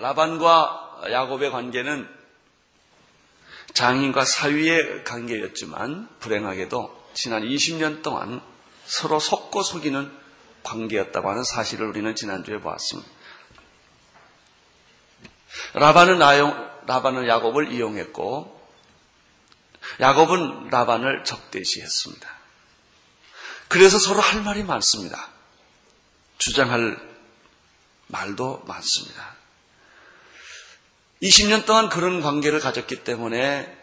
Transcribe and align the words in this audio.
라반과 0.00 1.02
야곱의 1.12 1.52
관계는 1.52 2.08
장인과 3.72 4.24
사위의 4.24 5.04
관계였지만 5.04 6.08
불행하게도 6.18 7.10
지난 7.14 7.42
20년 7.44 8.02
동안 8.02 8.40
서로 8.84 9.20
속고 9.20 9.62
속이는 9.62 10.10
관계였다고 10.64 11.30
하는 11.30 11.44
사실을 11.44 11.86
우리는 11.86 12.16
지난주에 12.16 12.58
보았습니다. 12.58 13.08
라반은 15.74 16.18
라반은 16.86 17.28
야곱을 17.28 17.70
이용했고 17.70 18.61
야곱은 20.00 20.68
라반을 20.68 21.24
적대시했습니다. 21.24 22.30
그래서 23.68 23.98
서로 23.98 24.20
할 24.20 24.42
말이 24.42 24.62
많습니다. 24.62 25.30
주장할 26.38 26.98
말도 28.08 28.64
많습니다. 28.66 29.34
20년 31.22 31.64
동안 31.64 31.88
그런 31.88 32.20
관계를 32.20 32.60
가졌기 32.60 33.04
때문에 33.04 33.78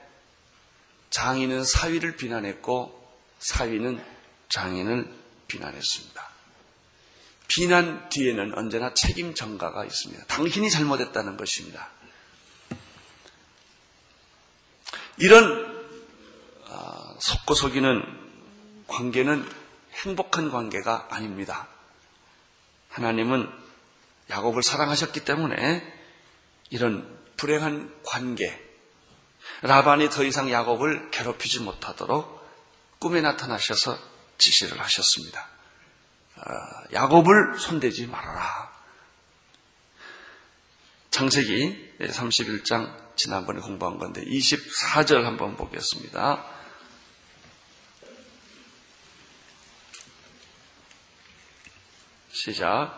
장인은 1.10 1.64
사위를 1.64 2.18
비난했고 2.18 2.96
사위는 3.40 4.04
장인을 4.50 5.12
비난했습니다. 5.48 6.30
비난 7.48 8.10
뒤에는 8.10 8.56
언제나 8.56 8.94
책임 8.94 9.34
전가가 9.34 9.84
있습니다. 9.84 10.26
당신이 10.26 10.70
잘못했다는 10.70 11.36
것입니다. 11.38 11.90
이런 15.18 15.79
속고 17.30 17.54
속이는 17.54 18.04
관계는 18.88 19.48
행복한 20.04 20.50
관계가 20.50 21.10
아닙니다. 21.12 21.68
하나님은 22.90 23.48
야곱을 24.32 24.64
사랑하셨기 24.64 25.26
때문에 25.26 25.84
이런 26.72 27.20
불행한 27.38 27.94
관계, 28.04 28.60
라반이 29.62 30.10
더 30.10 30.24
이상 30.24 30.52
야곱을 30.52 31.12
괴롭히지 31.12 31.60
못하도록 31.60 32.40
꿈에 32.98 33.22
나타나셔서 33.22 33.98
지시를 34.38 34.80
하셨습니다. 34.80 35.48
아, 36.36 36.84
야곱을 36.94 37.60
손대지 37.60 38.08
말아라. 38.08 38.70
창세기 41.12 41.98
31장 42.00 43.16
지난번에 43.16 43.60
공부한 43.60 44.00
건데 44.00 44.24
24절 44.24 45.24
한번 45.24 45.56
보겠습니다. 45.58 46.59
시작. 52.42 52.98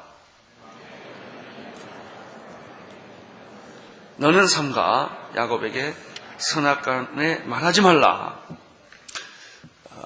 너는 4.17 4.45
삼가 4.45 5.31
야곱에게 5.35 5.95
선악간에 6.37 7.39
말하지 7.39 7.81
말라. 7.81 8.39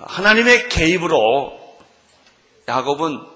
하나님의 0.08 0.70
개입으로 0.70 1.80
야곱은 2.70 3.36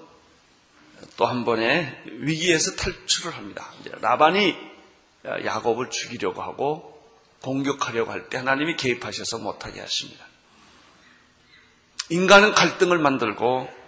또 1.18 1.26
한 1.26 1.44
번의 1.44 2.02
위기에서 2.06 2.76
탈출을 2.76 3.36
합니다. 3.36 3.70
라반이 4.00 4.56
야곱을 5.26 5.90
죽이려고 5.90 6.40
하고 6.40 6.98
공격하려고 7.42 8.10
할 8.10 8.30
때 8.30 8.38
하나님이 8.38 8.76
개입하셔서 8.76 9.36
못하게 9.36 9.80
하십니다. 9.80 10.24
인간은 12.08 12.54
갈등을 12.54 12.98
만들고 12.98 13.79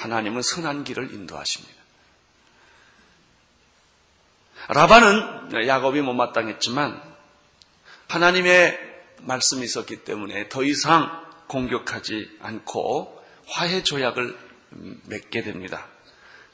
하나님은 0.00 0.40
선한 0.40 0.84
길을 0.84 1.12
인도하십니다. 1.12 1.74
라반은 4.68 5.66
야곱이 5.66 6.00
못마땅했지만 6.00 7.02
하나님의 8.08 8.78
말씀이 9.18 9.64
있었기 9.64 10.04
때문에 10.04 10.48
더 10.48 10.64
이상 10.64 11.24
공격하지 11.48 12.38
않고 12.40 13.22
화해 13.46 13.82
조약을 13.82 14.38
맺게 15.06 15.42
됩니다. 15.42 15.86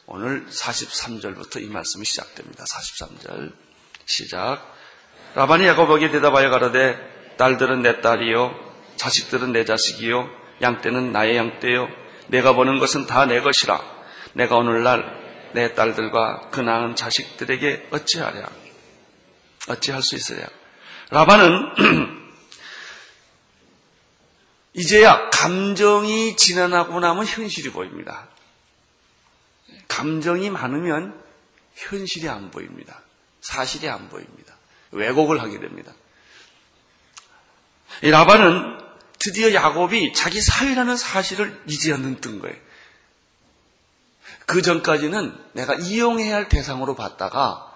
오늘 0.06 0.46
43절부터 0.46 1.62
이 1.62 1.66
말씀이 1.68 2.04
시작됩니다. 2.04 2.64
43절 2.64 3.52
시작. 4.06 4.74
라반이 5.34 5.66
야곱에게 5.66 6.10
대답하여 6.10 6.50
가로되 6.50 7.34
딸들은 7.36 7.82
내 7.82 8.00
딸이요 8.00 8.54
자식들은 8.96 9.52
내 9.52 9.64
자식이요 9.64 10.30
양떼는 10.62 11.12
나의 11.12 11.36
양떼요 11.36 12.05
내가 12.28 12.52
보는 12.52 12.78
것은 12.78 13.06
다 13.06 13.24
내 13.26 13.40
것이라. 13.40 13.80
내가 14.34 14.56
오늘날 14.56 15.50
내 15.52 15.74
딸들과 15.74 16.50
그 16.50 16.60
낳은 16.60 16.96
자식들에게 16.96 17.88
어찌하랴? 17.90 18.48
어찌할 19.68 20.02
수 20.02 20.14
있으랴? 20.16 20.46
라반은 21.10 22.26
이제야 24.74 25.30
감정이 25.30 26.36
지나나고 26.36 27.00
나면 27.00 27.24
현실이 27.24 27.70
보입니다. 27.70 28.28
감정이 29.88 30.50
많으면 30.50 31.18
현실이 31.74 32.28
안 32.28 32.50
보입니다. 32.50 33.00
사실이 33.40 33.88
안 33.88 34.08
보입니다. 34.08 34.54
왜곡을 34.90 35.40
하게 35.40 35.60
됩니다. 35.60 35.92
이 38.02 38.10
라반은 38.10 38.85
드디어 39.18 39.52
야곱이 39.52 40.12
자기 40.12 40.40
사위라는 40.40 40.96
사실을 40.96 41.62
이제야 41.66 41.96
눈뜬 41.96 42.38
거예요. 42.40 42.56
그 44.46 44.62
전까지는 44.62 45.36
내가 45.54 45.74
이용해야 45.74 46.36
할 46.36 46.48
대상으로 46.48 46.94
봤다가 46.94 47.74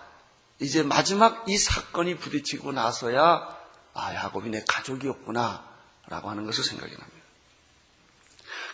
이제 0.60 0.82
마지막 0.82 1.48
이 1.48 1.58
사건이 1.58 2.16
부딪히고 2.16 2.72
나서야 2.72 3.56
아 3.94 4.14
야곱이 4.14 4.50
내 4.50 4.62
가족이었구나 4.68 5.64
라고 6.08 6.30
하는 6.30 6.44
것을 6.44 6.62
생각이 6.62 6.92
납니다. 6.92 7.20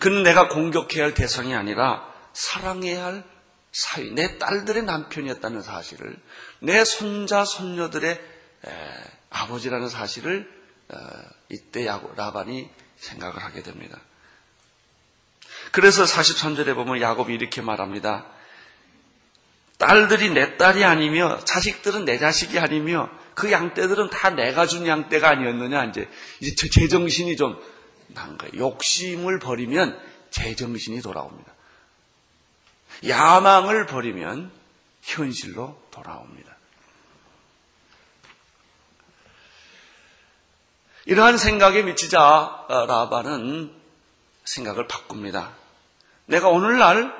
그는 0.00 0.22
내가 0.22 0.48
공격해야 0.48 1.04
할 1.04 1.14
대상이 1.14 1.54
아니라 1.54 2.06
사랑해야 2.32 3.04
할 3.04 3.24
사위, 3.72 4.10
내 4.10 4.38
딸들의 4.38 4.84
남편이었다는 4.84 5.62
사실을 5.62 6.16
내 6.60 6.84
손자 6.84 7.44
손녀들의 7.44 8.20
아버지라는 9.30 9.88
사실을 9.88 10.50
어, 10.50 10.55
이때 11.48 11.86
라반이 12.16 12.68
생각을 12.96 13.42
하게 13.42 13.62
됩니다. 13.62 13.98
그래서 15.72 16.04
43절에 16.04 16.74
보면 16.74 17.00
야곱이 17.00 17.34
이렇게 17.34 17.60
말합니다. 17.60 18.26
딸들이 19.78 20.30
내 20.30 20.56
딸이 20.56 20.84
아니며 20.84 21.44
자식들은 21.44 22.04
내 22.04 22.18
자식이 22.18 22.58
아니며 22.58 23.10
그 23.34 23.52
양떼들은 23.52 24.10
다 24.10 24.30
내가 24.30 24.66
준 24.66 24.86
양떼가 24.86 25.28
아니었느냐 25.28 25.84
이제 25.86 26.08
이제 26.40 26.68
제정신이 26.68 27.36
좀 27.36 27.60
난 28.08 28.36
거예요. 28.38 28.58
욕심을 28.58 29.38
버리면 29.38 30.00
제정신이 30.30 31.02
돌아옵니다. 31.02 31.52
야망을 33.06 33.86
버리면 33.86 34.50
현실로 35.02 35.80
돌아옵니다. 35.90 36.45
이러한 41.06 41.38
생각에 41.38 41.82
미치자 41.82 42.66
어, 42.68 42.86
라반은 42.86 43.72
생각을 44.44 44.86
바꿉니다. 44.88 45.54
내가 46.26 46.48
오늘날 46.48 47.14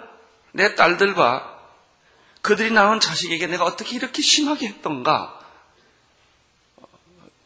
내 0.52 0.74
딸들과 0.74 1.54
그들이 2.42 2.72
낳은 2.72 3.00
자식에게 3.00 3.46
내가 3.46 3.64
어떻게 3.64 3.96
이렇게 3.96 4.22
심하게 4.22 4.68
했던가? 4.68 5.40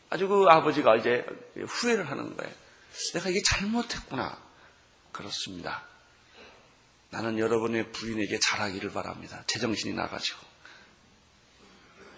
아주 0.09 0.28
그 0.28 0.47
아버지가 0.49 0.97
이제 0.97 1.25
후회를 1.66 2.10
하는 2.10 2.37
거예요. 2.37 2.53
내가 3.15 3.28
이게 3.28 3.42
잘못했구나. 3.42 4.39
그렇습니다. 5.13 5.83
나는 7.10 7.39
여러분의 7.39 7.92
부인에게 7.92 8.39
잘하기를 8.39 8.92
바랍니다. 8.92 9.42
제정신이 9.47 9.95
나가지고. 9.95 10.39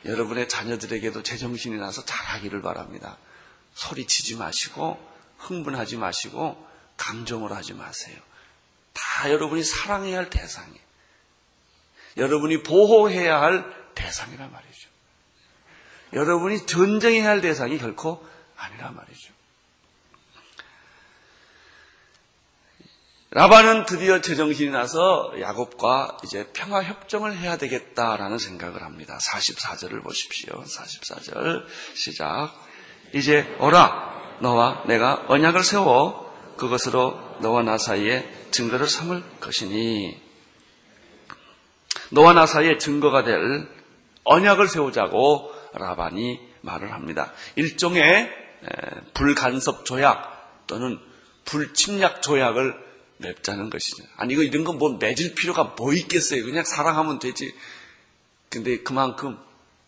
여러분의 0.05 0.49
자녀들에게도 0.49 1.23
제정신이 1.23 1.77
나서 1.77 2.05
잘하기를 2.05 2.63
바랍니다. 2.63 3.17
소리치지 3.75 4.37
마시고 4.37 5.13
흥분하지 5.39 5.97
마시고 5.97 6.69
감정으로 6.97 7.55
하지 7.55 7.75
마세요. 7.75 8.19
다 8.93 9.31
여러분이 9.31 9.65
사랑해야 9.65 10.19
할 10.19 10.31
대상이에요. 10.31 10.83
여러분이 12.17 12.63
보호해야 12.63 13.41
할 13.41 13.65
대상이란 13.95 14.53
말이죠. 14.53 14.89
여러분이 16.13 16.67
전쟁해야 16.67 17.29
할 17.29 17.41
대상이 17.41 17.79
결코 17.79 18.27
아니란 18.57 18.95
말이죠. 18.95 19.33
라반은 23.35 23.87
드디어 23.87 24.21
제정신이 24.21 24.71
나서 24.71 25.33
야곱과 25.41 26.19
이제 26.23 26.51
평화 26.53 26.83
협정을 26.83 27.35
해야 27.35 27.57
되겠다라는 27.57 28.39
생각을 28.39 28.83
합니다. 28.83 29.19
44절을 29.23 30.03
보십시오. 30.03 30.63
44절 30.63 31.65
시작. 31.95 32.53
이제 33.15 33.57
오라 33.59 34.39
너와 34.41 34.85
내가 34.87 35.25
언약을 35.29 35.63
세워 35.63 36.33
그것으로 36.57 37.19
너와 37.41 37.63
나 37.63 37.79
사이에 37.79 38.29
증거를 38.51 38.89
삼을 38.89 39.23
것이니 39.41 40.21
너와 42.11 42.35
나 42.35 42.47
사이에 42.47 42.79
증거가 42.79 43.25
될 43.25 43.69
언약을 44.25 44.69
세우자고 44.69 45.53
라반이 45.75 46.41
말을 46.61 46.93
합니다. 46.93 47.33
일종의 47.57 48.31
불간섭 49.15 49.85
조약 49.85 50.67
또는 50.67 50.99
불침략 51.45 52.23
조약을 52.23 52.75
맺자는 53.19 53.71
것이죠. 53.71 54.05
아니 54.17 54.35
이거 54.35 54.43
이런 54.43 54.65
거뭐 54.65 54.99
맺을 54.99 55.35
필요가 55.35 55.75
뭐 55.77 55.93
있겠어요. 55.93 56.45
그냥 56.45 56.65
사랑하면 56.65 57.19
되지. 57.19 57.53
근데 58.49 58.83
그만큼 58.83 59.39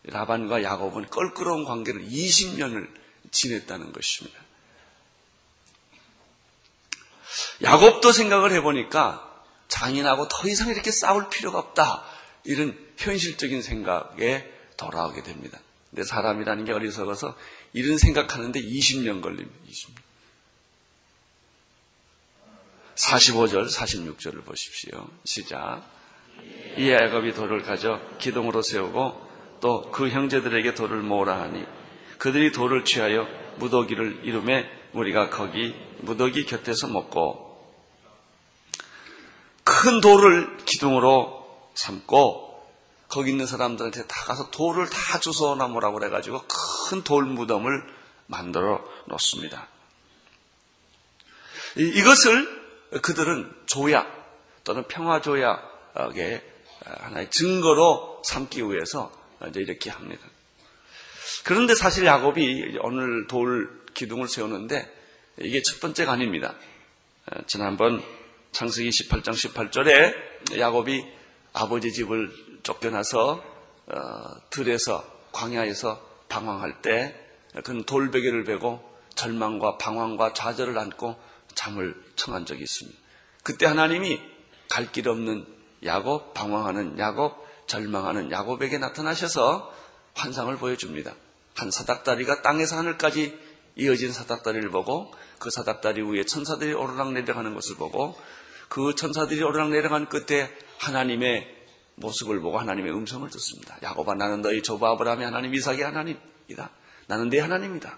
라반과 0.03 0.63
야곱은 0.63 1.09
껄끄러운 1.09 1.65
관계를 1.65 2.01
20년을 2.05 2.87
지냈다는 3.35 3.91
것입니다. 3.91 4.39
야곱도 7.61 8.11
생각을 8.11 8.51
해보니까 8.53 9.21
장인하고 9.67 10.27
더 10.27 10.47
이상 10.47 10.69
이렇게 10.69 10.91
싸울 10.91 11.29
필요가 11.29 11.59
없다. 11.59 12.03
이런 12.43 12.77
현실적인 12.97 13.61
생각에 13.61 14.49
돌아오게 14.77 15.23
됩니다. 15.23 15.59
근데 15.89 16.03
사람이라는 16.03 16.65
게 16.65 16.71
어리석어서 16.71 17.37
이런 17.73 17.97
생각하는데 17.97 18.61
20년 18.61 19.21
걸립니다. 19.21 19.57
20년. 19.69 20.05
45절, 22.95 23.69
46절을 23.69 24.45
보십시오. 24.45 25.07
시작. 25.25 25.83
이 26.77 26.89
야곱이 26.89 27.33
돌을 27.33 27.63
가져 27.63 27.99
기둥으로 28.19 28.61
세우고 28.61 29.25
또 29.61 29.91
그 29.91 30.09
형제들에게 30.09 30.75
돌을 30.75 31.01
모으라 31.01 31.41
하니 31.41 31.65
그들이 32.25 32.51
돌을 32.51 32.85
취하여 32.85 33.27
무더기를 33.57 34.21
이름에 34.23 34.67
우리가 34.93 35.29
거기 35.29 35.75
무더기 35.99 36.47
곁에서 36.47 36.87
먹고 36.87 37.63
큰 39.63 40.01
돌을 40.01 40.57
기둥으로 40.65 41.69
삼고 41.75 42.67
거기 43.09 43.29
있는 43.29 43.45
사람들한테 43.45 44.07
다 44.07 44.25
가서 44.25 44.49
돌을 44.49 44.89
다 44.89 45.19
주워 45.19 45.55
나무라고 45.55 45.99
그래가지고 45.99 46.45
큰 46.89 47.03
돌 47.03 47.25
무덤을 47.25 47.83
만들어 48.25 48.83
놓습니다. 49.05 49.67
이것을 51.75 53.01
그들은 53.03 53.53
조약 53.67 54.63
또는 54.63 54.87
평화 54.87 55.21
조약의 55.21 56.41
하나의 56.85 57.29
증거로 57.29 58.23
삼기 58.25 58.63
위해서 58.63 59.11
이제 59.47 59.59
이렇게 59.59 59.91
합니다. 59.91 60.25
그런데 61.45 61.75
사실 61.75 62.07
야곱이 62.07 62.79
오늘 62.81 63.27
돌 63.27 63.69
기둥을 63.93 64.27
세우는데 64.27 64.91
이게 65.41 65.61
첫 65.61 65.79
번째가 65.79 66.11
아닙니다. 66.11 66.55
지난번 67.45 68.01
창세기 68.51 68.89
18장 68.89 69.29
18절에 69.53 70.57
야곱이 70.57 71.05
아버지 71.53 71.93
집을 71.93 72.31
쫓겨나서 72.63 73.43
어, 73.85 74.49
들에서 74.49 75.05
광야에서 75.33 76.03
방황할 76.29 76.81
때 76.81 77.15
그는 77.63 77.83
돌베개를 77.83 78.43
베고 78.43 78.83
절망과 79.13 79.77
방황과 79.77 80.33
좌절을 80.33 80.75
안고 80.79 81.15
잠을 81.53 81.95
청한 82.15 82.47
적이 82.47 82.63
있습니다. 82.63 82.99
그때 83.43 83.67
하나님이 83.67 84.19
갈 84.67 84.91
길 84.91 85.07
없는 85.07 85.45
야곱, 85.83 86.33
방황하는 86.33 86.97
야곱, 86.97 87.35
절망하는 87.67 88.31
야곱에게 88.31 88.79
나타나셔서 88.79 89.71
환상을 90.15 90.57
보여줍니다. 90.57 91.13
한 91.55 91.71
사닥다리가 91.71 92.41
땅에서 92.41 92.77
하늘까지 92.77 93.37
이어진 93.77 94.11
사닥다리를 94.11 94.69
보고 94.69 95.13
그 95.39 95.49
사닥다리 95.49 96.01
위에 96.01 96.23
천사들이 96.25 96.73
오르락 96.73 97.11
내려가는 97.13 97.53
것을 97.53 97.75
보고 97.75 98.17
그 98.69 98.95
천사들이 98.95 99.41
오르락 99.43 99.69
내려간 99.69 100.07
끝에 100.07 100.51
하나님의 100.79 101.53
모습을 101.95 102.39
보고 102.41 102.59
하나님의 102.59 102.91
음성을 102.93 103.29
듣습니다. 103.29 103.77
야곱아 103.81 104.15
나는 104.15 104.41
너희 104.41 104.61
조부 104.61 104.85
아브라함의 104.87 105.25
하나님 105.25 105.53
이삭의 105.53 105.81
하나님이다. 105.81 106.69
나는 107.07 107.29
네 107.29 107.39
하나님이다. 107.39 107.97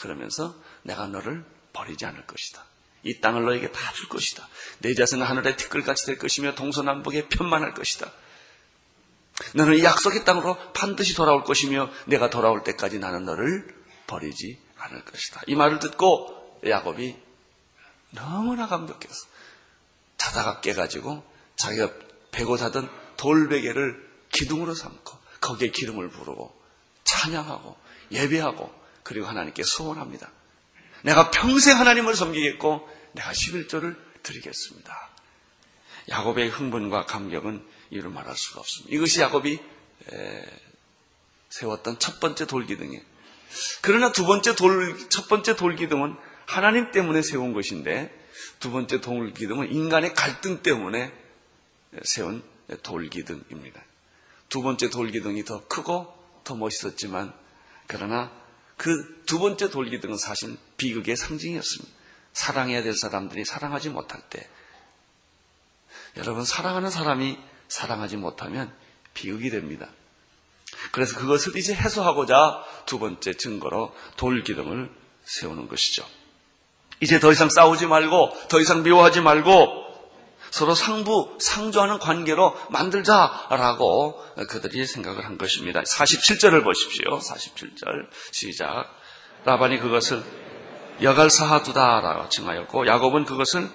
그러면서 0.00 0.54
내가 0.82 1.06
너를 1.08 1.44
버리지 1.72 2.06
않을 2.06 2.26
것이다. 2.26 2.64
이 3.04 3.20
땅을 3.20 3.44
너에게 3.44 3.70
다 3.70 3.92
줄 3.92 4.08
것이다. 4.08 4.48
내 4.80 4.94
자손은 4.94 5.26
하늘의 5.26 5.56
티끌같이 5.56 6.06
될 6.06 6.18
것이며 6.18 6.54
동서남북에 6.54 7.28
편만할 7.28 7.74
것이다. 7.74 8.10
너는 9.54 9.78
이 9.78 9.84
약속의 9.84 10.24
땅으로 10.24 10.56
반드시 10.72 11.14
돌아올 11.14 11.44
것이며 11.44 11.90
내가 12.06 12.30
돌아올 12.30 12.64
때까지 12.64 12.98
나는 12.98 13.24
너를 13.24 13.66
버리지 14.06 14.58
않을 14.76 15.04
것이다. 15.04 15.42
이 15.46 15.54
말을 15.54 15.78
듣고 15.78 16.60
야곱이 16.66 17.16
너무나 18.10 18.66
감격해서 18.66 19.26
자다가 20.16 20.60
깨가지고 20.60 21.22
자기가 21.56 21.90
베고 22.32 22.56
자던 22.56 22.90
돌베개를 23.16 24.08
기둥으로 24.30 24.74
삼고 24.74 25.18
거기에 25.40 25.70
기름을 25.70 26.10
부르고 26.10 26.56
찬양하고 27.04 27.76
예배하고 28.12 28.74
그리고 29.02 29.26
하나님께 29.26 29.62
소원합니다. 29.62 30.30
내가 31.02 31.30
평생 31.30 31.78
하나님을 31.78 32.16
섬기겠고 32.16 32.88
내가 33.12 33.30
11조를 33.30 33.96
드리겠습니다. 34.22 35.08
야곱의 36.08 36.48
흥분과 36.48 37.06
감격은 37.06 37.64
이루 37.90 38.10
말할 38.10 38.36
수가 38.36 38.60
없습니다. 38.60 38.94
이것이 38.94 39.20
야곱이 39.20 39.58
세웠던 41.50 41.98
첫 41.98 42.20
번째 42.20 42.46
돌기둥이에요. 42.46 43.02
그러나 43.80 44.12
두 44.12 44.26
번째 44.26 44.54
돌, 44.54 45.08
첫 45.08 45.28
번째 45.28 45.56
돌기둥은 45.56 46.16
하나님 46.46 46.90
때문에 46.90 47.22
세운 47.22 47.52
것인데 47.52 48.14
두 48.60 48.70
번째 48.70 49.00
돌기둥은 49.00 49.72
인간의 49.72 50.14
갈등 50.14 50.62
때문에 50.62 51.12
세운 52.02 52.42
돌기둥입니다. 52.82 53.82
두 54.48 54.62
번째 54.62 54.90
돌기둥이 54.90 55.44
더 55.44 55.66
크고 55.66 56.14
더 56.44 56.54
멋있었지만 56.54 57.32
그러나 57.86 58.30
그 58.76 59.18
두 59.28 59.38
번째 59.38 59.68
돌기둥은 59.68 60.16
사실 60.16 60.56
비극의 60.78 61.14
상징이었습니다. 61.14 61.94
사랑해야 62.32 62.82
될 62.82 62.94
사람들이 62.94 63.44
사랑하지 63.44 63.90
못할 63.90 64.22
때 64.30 64.48
여러분 66.16 66.46
사랑하는 66.46 66.88
사람이 66.88 67.38
사랑하지 67.68 68.16
못하면 68.16 68.72
비극이 69.14 69.50
됩니다. 69.50 69.88
그래서 70.92 71.18
그것을 71.18 71.56
이제 71.56 71.74
해소하고자 71.74 72.64
두 72.86 72.98
번째 72.98 73.34
증거로 73.34 73.94
돌기둥을 74.16 74.90
세우는 75.24 75.68
것이죠. 75.68 76.04
이제 77.00 77.20
더 77.20 77.32
이상 77.32 77.48
싸우지 77.48 77.86
말고 77.86 78.48
더 78.48 78.60
이상 78.60 78.82
미워하지 78.82 79.20
말고 79.20 79.88
서로 80.50 80.74
상부, 80.74 81.36
상조하는 81.40 81.98
관계로 81.98 82.56
만들자라고 82.70 84.24
그들이 84.48 84.86
생각을 84.86 85.24
한 85.24 85.36
것입니다. 85.36 85.82
47절을 85.82 86.64
보십시오. 86.64 87.18
47절. 87.18 88.08
시작. 88.32 88.86
라반이 89.44 89.78
그것을 89.78 90.22
여갈사하두다라고 91.02 92.28
칭하였고, 92.28 92.86
야곱은 92.86 93.24
그것을 93.24 93.68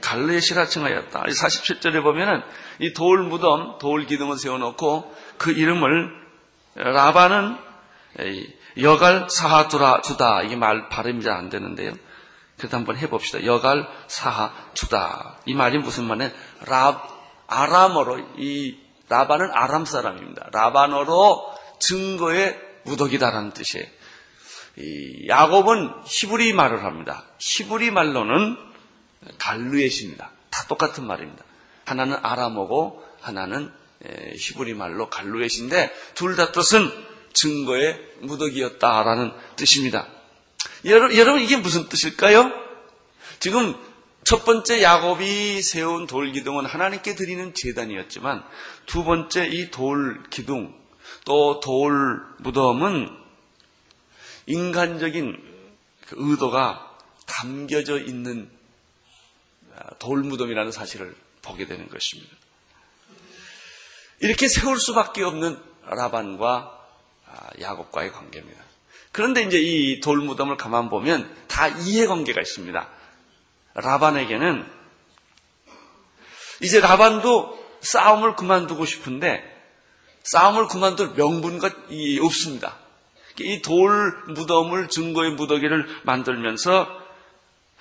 갈레시라 0.00 0.66
칭하였다. 0.66 1.22
47절에 1.22 2.02
보면은 2.02 2.42
이 2.80 2.92
돌 2.92 3.22
무덤, 3.22 3.78
돌 3.78 4.06
기둥을 4.06 4.36
세워놓고 4.38 5.14
그 5.38 5.52
이름을 5.52 6.10
라반은 6.74 7.56
여갈 8.82 9.28
사하두라 9.28 10.02
두다. 10.02 10.42
이게 10.42 10.56
말 10.56 10.88
발음이 10.88 11.22
잘 11.22 11.36
안 11.36 11.48
되는데요. 11.48 11.92
그래도 12.56 12.76
한번 12.76 12.96
해봅시다. 12.98 13.44
여갈 13.44 13.88
사하 14.06 14.52
주다. 14.74 15.38
이 15.46 15.54
말이 15.54 15.78
무슨 15.78 16.04
말이냐? 16.04 16.30
라 16.66 17.02
아람어로 17.46 18.18
이 18.36 18.76
라반은 19.08 19.50
아람 19.52 19.84
사람입니다. 19.86 20.48
라반어로 20.52 21.52
증거의 21.80 22.58
무덕이다라는 22.84 23.52
뜻이에요. 23.52 23.86
이 24.76 25.26
야곱은 25.28 26.02
히브리 26.04 26.52
말을 26.52 26.84
합니다. 26.84 27.24
히브리 27.38 27.90
말로는 27.90 28.56
갈루엣입니다. 29.38 30.30
다 30.50 30.64
똑같은 30.68 31.06
말입니다. 31.06 31.44
하나는 31.84 32.16
아람어고 32.22 33.04
하나는 33.20 33.72
히브리 34.36 34.74
말로 34.74 35.10
갈루엣인데 35.10 35.92
둘 36.14 36.36
다 36.36 36.52
뜻은 36.52 36.90
증거의 37.32 38.00
무덕이었다라는 38.20 39.32
뜻입니다. 39.56 40.08
여러분, 40.84 41.16
여러분 41.16 41.40
이게 41.42 41.56
무슨 41.56 41.88
뜻일까요? 41.88 42.50
지금 43.38 43.74
첫 44.24 44.44
번째 44.44 44.82
야곱이 44.82 45.62
세운 45.62 46.06
돌 46.06 46.32
기둥은 46.32 46.66
하나님께 46.66 47.14
드리는 47.14 47.54
재단이었지만 47.54 48.42
두 48.86 49.04
번째 49.04 49.46
이 49.48 49.70
돌 49.70 50.22
기둥 50.30 50.74
또 51.24 51.60
돌 51.60 52.22
무덤은 52.38 53.08
인간적인 54.46 55.36
그 56.06 56.16
의도가 56.18 56.98
담겨져 57.26 57.98
있는 57.98 58.50
돌무덤이라는 59.98 60.72
사실을 60.72 61.14
보게 61.42 61.66
되는 61.66 61.88
것입니다. 61.88 62.30
이렇게 64.20 64.48
세울 64.48 64.78
수밖에 64.78 65.22
없는 65.22 65.58
라반과 65.84 66.78
야곱과의 67.60 68.12
관계입니다. 68.12 68.62
그런데 69.12 69.42
이제 69.42 69.58
이 69.58 70.00
돌무덤을 70.00 70.56
가만 70.56 70.88
보면 70.88 71.34
다 71.48 71.68
이해관계가 71.68 72.40
있습니다. 72.40 72.88
라반에게는 73.74 74.66
이제 76.62 76.80
라반도 76.80 77.58
싸움을 77.80 78.36
그만두고 78.36 78.84
싶은데 78.84 79.42
싸움을 80.22 80.68
그만둘 80.68 81.14
명분가 81.14 81.70
없습니다. 82.22 82.76
이 83.38 83.62
돌 83.62 84.22
무덤을 84.28 84.88
증거의 84.88 85.32
무더기를 85.32 85.86
만들면서 86.02 86.86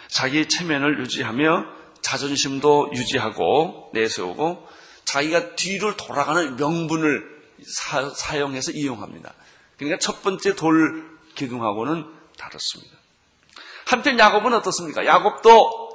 자기 0.07 0.47
체면을 0.47 1.01
유지하며 1.01 1.78
자존심도 2.01 2.91
유지하고 2.93 3.91
내세우고 3.93 4.67
자기가 5.05 5.55
뒤를 5.55 5.97
돌아가는 5.97 6.55
명분을 6.55 7.39
사, 7.65 8.39
용해서 8.39 8.71
이용합니다. 8.71 9.33
그러니까 9.77 9.99
첫 9.99 10.21
번째 10.21 10.55
돌 10.55 11.09
기둥하고는 11.35 12.05
다릅니다. 12.37 12.97
한편 13.85 14.19
야곱은 14.19 14.53
어떻습니까? 14.53 15.05
야곱도 15.05 15.89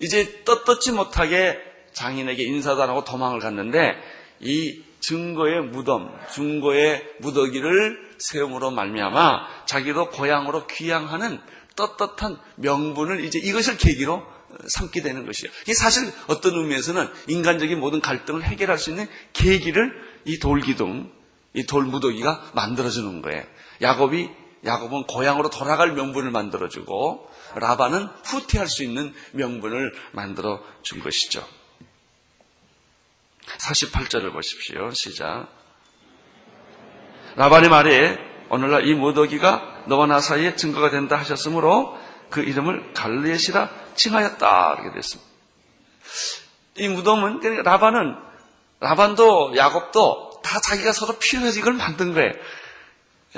이제 0.00 0.44
떳떳지 0.44 0.92
못하게 0.92 1.58
장인에게 1.92 2.42
인사도 2.42 2.82
안 2.82 2.90
하고 2.90 3.04
도망을 3.04 3.40
갔는데 3.40 3.96
이 4.40 4.82
증거의 5.00 5.62
무덤, 5.62 6.10
증거의 6.32 7.02
무더기를 7.20 8.14
세움으로 8.18 8.70
말미암아 8.70 9.64
자기도 9.66 10.10
고향으로 10.10 10.66
귀향하는 10.66 11.40
떳떳한 11.76 12.38
명분을 12.56 13.24
이제 13.24 13.38
이것을 13.38 13.78
계기로 13.78 14.22
삼게 14.66 15.02
되는 15.02 15.26
것이에요. 15.26 15.52
이게 15.62 15.74
사실 15.74 16.12
어떤 16.26 16.54
의미에서는 16.54 17.08
인간적인 17.28 17.78
모든 17.78 18.00
갈등을 18.00 18.42
해결할 18.44 18.78
수 18.78 18.90
있는 18.90 19.06
계기를 19.32 19.92
이 20.24 20.38
돌기둥, 20.38 21.10
이 21.54 21.66
돌무더기가 21.66 22.52
만들어주는 22.54 23.22
거예요. 23.22 23.44
야곱이 23.82 24.30
야곱은 24.64 25.04
고향으로 25.04 25.50
돌아갈 25.50 25.92
명분을 25.92 26.30
만들어주고 26.30 27.28
라반은 27.56 28.08
후퇴할 28.24 28.68
수 28.68 28.84
있는 28.84 29.14
명분을 29.32 29.94
만들어 30.12 30.62
준 30.82 31.02
것이죠. 31.02 31.46
48절을 33.58 34.32
보십시오. 34.32 34.90
시작. 34.92 35.48
라반의 37.36 37.70
말에 37.70 38.18
오늘날 38.50 38.86
이 38.86 38.94
무더기가 38.94 39.84
너와 39.86 40.06
나 40.06 40.20
사이에 40.20 40.56
증거가 40.56 40.90
된다 40.90 41.16
하셨으므로 41.16 41.98
그 42.28 42.42
이름을 42.42 42.92
갈르엣이라 42.92 43.70
칭하였다. 44.00 44.76
이렇게 44.80 44.94
됐습니다. 44.96 45.30
이 46.76 46.88
무덤은 46.88 47.40
그러니까 47.40 47.70
라반은 47.70 48.16
라반도 48.80 49.54
야곱도 49.54 50.40
다 50.42 50.60
자기가 50.60 50.92
서로 50.92 51.18
필요해서 51.18 51.58
이걸 51.58 51.74
만든 51.74 52.14
거예요. 52.14 52.32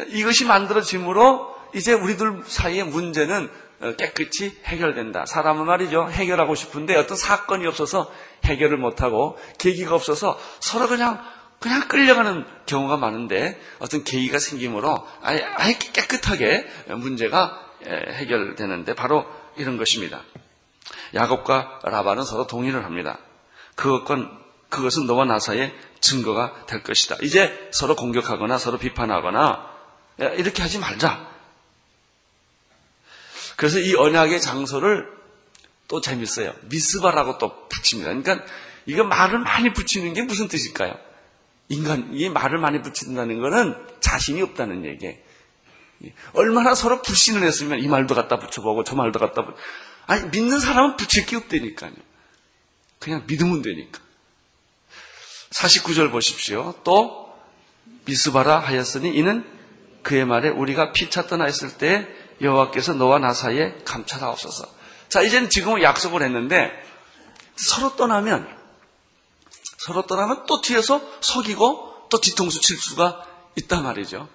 이것이 0.09 0.45
만들어짐으로 0.45 1.53
이제 1.75 1.93
우리들 1.93 2.45
사이의 2.47 2.85
문제는 2.85 3.51
깨끗이 3.99 4.57
해결된다. 4.65 5.27
사람은 5.27 5.67
말이죠. 5.67 6.09
해결하고 6.11 6.55
싶은데 6.55 6.95
어떤 6.97 7.17
사건이 7.17 7.67
없어서 7.67 8.13
해결을 8.45 8.77
못하고 8.77 9.39
계기가 9.59 9.97
없어서 9.97 10.39
서로 10.61 10.87
그냥 10.87 11.21
그냥 11.59 11.89
끌려가는 11.89 12.45
경우가 12.67 12.97
많은데 12.97 13.61
어떤 13.79 14.05
계기가 14.05 14.39
생기므로 14.39 15.07
아예, 15.23 15.43
아예 15.57 15.79
깨끗하게 15.79 16.67
문제가 16.89 17.59
해결되는데 17.85 18.95
바로 18.95 19.27
이런 19.57 19.77
것입니다. 19.77 20.23
야곱과 21.15 21.81
라반은 21.85 22.25
서로 22.25 22.47
동의를 22.47 22.85
합니다. 22.85 23.19
그것건 23.75 24.31
그것은 24.69 25.07
너와 25.07 25.27
나 25.27 25.39
사이의 25.39 25.75
증거가 26.01 26.65
될 26.67 26.83
것이다. 26.83 27.17
이제 27.23 27.69
서로 27.73 27.95
공격하거나 27.95 28.59
서로 28.59 28.79
비판하거나 28.79 29.71
이렇게 30.37 30.63
하지 30.63 30.79
말자. 30.79 31.31
그래서 33.57 33.79
이 33.79 33.95
언약의 33.95 34.41
장소를 34.41 35.07
또 35.89 36.01
재밌어요. 36.01 36.55
미스바라고 36.63 37.39
또 37.39 37.69
붙입니다. 37.69 38.09
그러니까 38.11 38.45
이거 38.87 39.05
말을 39.05 39.39
많이 39.39 39.73
붙이는 39.73 40.15
게 40.15 40.23
무슨 40.23 40.49
뜻일까요? 40.49 40.95
인간이 41.69 42.29
말을 42.31 42.59
많이 42.59 42.83
붙인다는 42.83 43.41
것은 43.41 43.77
자신이 44.01 44.43
없다는 44.43 44.85
얘기예요. 44.87 45.17
얼마나 46.33 46.75
서로 46.75 47.03
불신을 47.03 47.43
했으면 47.43 47.79
이 47.79 47.89
말도 47.89 48.15
갖다 48.15 48.39
붙여보고 48.39 48.85
저 48.85 48.97
말도 48.97 49.19
갖다 49.19 49.45
붙여. 49.45 49.57
아니, 50.07 50.29
믿는 50.29 50.61
사람은 50.61 50.97
붙일 50.97 51.27
게 51.27 51.37
없다니까요. 51.37 51.93
그냥 52.99 53.25
믿으면 53.27 53.63
되니까. 53.63 54.01
49절 55.51 56.11
보십시오. 56.11 56.75
또, 56.85 57.33
미스바라 58.05 58.59
하였으니 58.59 59.17
이는 59.17 59.45
그의 60.03 60.25
말에 60.25 60.49
우리가 60.49 60.93
피차 60.93 61.27
떠나 61.27 61.47
있을 61.47 61.79
때 61.79 62.09
여호와께서 62.41 62.95
너와 62.95 63.19
나 63.19 63.33
사이에 63.33 63.79
감찰하옵소서. 63.85 64.67
자, 65.09 65.23
이제는 65.23 65.49
지금은 65.51 65.83
약속을 65.83 66.23
했는데 66.23 66.73
서로 67.55 67.97
떠나면 67.97 68.49
서로 69.79 70.07
떠나면 70.07 70.47
또 70.47 70.61
뒤에서 70.61 71.01
속이고 71.21 72.09
또 72.09 72.21
뒤통수 72.21 72.61
칠 72.61 72.77
수가 72.77 73.27
있단 73.57 73.83
말이죠. 73.83 74.29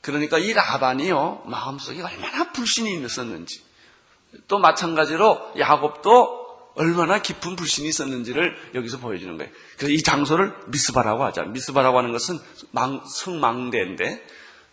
그러니까 0.00 0.38
이 0.38 0.52
라반이요 0.52 1.42
마음속에 1.46 2.02
얼마나 2.02 2.52
불신이 2.52 3.04
있었는지 3.04 3.62
또 4.48 4.58
마찬가지로 4.58 5.52
야곱도 5.58 6.40
얼마나 6.74 7.20
깊은 7.20 7.56
불신이 7.56 7.88
있었는지를 7.88 8.56
여기서 8.74 8.98
보여주는 8.98 9.36
거예요. 9.36 9.50
그래서 9.76 9.92
이 9.92 10.02
장소를 10.02 10.54
미스바라고 10.68 11.24
하자. 11.24 11.42
미스바라고 11.44 11.98
하는 11.98 12.12
것은 12.12 12.38
망, 12.70 13.02
성망대인데 13.06 14.26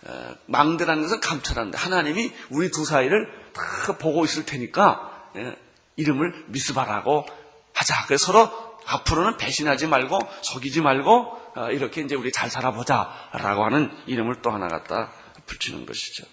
어, 0.03 0.35
망대라는 0.45 1.01
것은 1.01 1.19
감찰하는데 1.19 1.77
하나님이 1.77 2.31
우리 2.49 2.69
두 2.71 2.85
사이를 2.85 3.27
다 3.53 3.97
보고 3.97 4.23
있을 4.25 4.45
테니까 4.45 5.29
예, 5.37 5.57
이름을 5.95 6.45
미스바라고 6.47 7.25
하자. 7.73 8.05
그래서 8.05 8.27
서로 8.27 8.49
앞으로는 8.85 9.37
배신하지 9.37 9.87
말고 9.87 10.19
속이지 10.41 10.81
말고 10.81 11.37
어, 11.55 11.71
이렇게 11.71 12.01
이제 12.01 12.15
우리 12.15 12.31
잘 12.31 12.49
살아보자라고 12.49 13.65
하는 13.65 13.91
이름을 14.05 14.41
또 14.41 14.51
하나 14.51 14.67
갖다 14.67 15.11
붙이는 15.45 15.85
것이죠. 15.85 16.25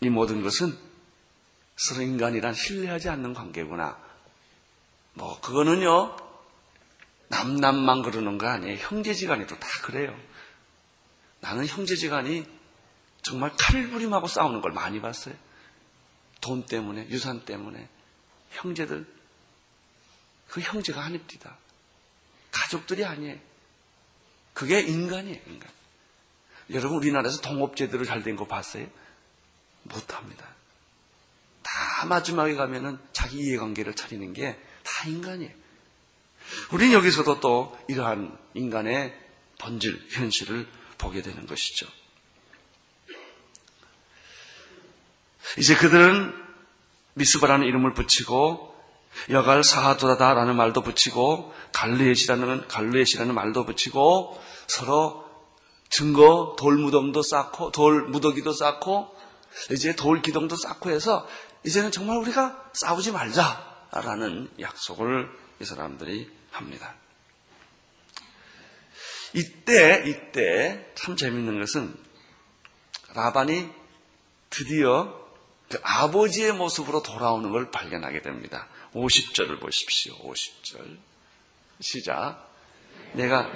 이 0.00 0.08
모든 0.08 0.42
것은 0.42 0.76
서로 1.76 2.02
인간이란 2.02 2.54
신뢰하지 2.54 3.08
않는 3.10 3.34
관계구나. 3.34 3.98
뭐 5.14 5.40
그거는요 5.40 6.16
남남만 7.28 8.02
그러는 8.02 8.38
거 8.38 8.48
아니에요. 8.48 8.76
형제지간에도 8.78 9.58
다 9.58 9.68
그래요. 9.82 10.18
나는 11.40 11.66
형제지간이 11.66 12.44
정말 13.22 13.52
칼부림하고 13.56 14.26
싸우는 14.26 14.60
걸 14.60 14.72
많이 14.72 15.00
봤어요. 15.00 15.34
돈 16.40 16.64
때문에, 16.64 17.08
유산 17.10 17.44
때문에. 17.44 17.88
형제들, 18.52 19.06
그 20.48 20.60
형제가 20.60 21.02
아닙니다. 21.02 21.56
가족들이 22.50 23.04
아니에요. 23.04 23.38
그게 24.54 24.80
인간이에요, 24.80 25.40
인간. 25.46 25.70
여러분, 26.70 26.96
우리나라에서 26.98 27.40
동업제대로 27.42 28.04
잘 28.04 28.22
된 28.22 28.36
거 28.36 28.46
봤어요? 28.46 28.86
못합니다. 29.92 30.46
다 31.62 32.06
마지막에 32.06 32.54
가면은 32.54 32.98
자기 33.12 33.38
이해관계를 33.38 33.94
차리는 33.94 34.32
게 34.32 34.58
다 34.90 35.08
인간이에요. 35.08 35.52
우리는 36.72 36.92
여기서도 36.92 37.40
또 37.40 37.78
이러한 37.88 38.36
인간의 38.54 39.14
본질, 39.58 40.08
현실을 40.10 40.66
보게 40.98 41.22
되는 41.22 41.46
것이죠. 41.46 41.86
이제 45.58 45.74
그들은 45.76 46.34
미스바라는 47.14 47.66
이름을 47.66 47.94
붙이고 47.94 48.68
여갈 49.30 49.64
사하도다다라는 49.64 50.56
말도 50.56 50.82
붙이고 50.82 51.52
갈르엣이라는 51.72 52.68
갈르엣이라는 52.68 53.34
말도 53.34 53.66
붙이고 53.66 54.40
서로 54.66 55.28
증거 55.88 56.56
돌무덤도 56.58 57.22
쌓고 57.22 57.72
돌무더기도 57.72 58.52
쌓고 58.52 59.14
이제 59.70 59.94
돌 59.94 60.22
기둥도 60.22 60.56
쌓고 60.56 60.90
해서 60.90 61.28
이제는 61.64 61.90
정말 61.90 62.18
우리가 62.18 62.70
싸우지 62.72 63.12
말자라는 63.12 64.50
약속을 64.60 65.28
이 65.60 65.64
사람들이 65.64 66.30
합니다. 66.50 66.94
이때 69.32 70.02
이때 70.06 70.90
참 70.94 71.16
재밌는 71.16 71.60
것은 71.60 71.94
라반이 73.14 73.68
드디어 74.48 75.20
그 75.68 75.78
아버지의 75.82 76.52
모습으로 76.52 77.02
돌아오는 77.02 77.50
걸 77.50 77.70
발견하게 77.70 78.22
됩니다. 78.22 78.66
50절을 78.94 79.60
보십시오. 79.60 80.14
50절. 80.18 80.98
시작. 81.80 82.50
내가 83.12 83.48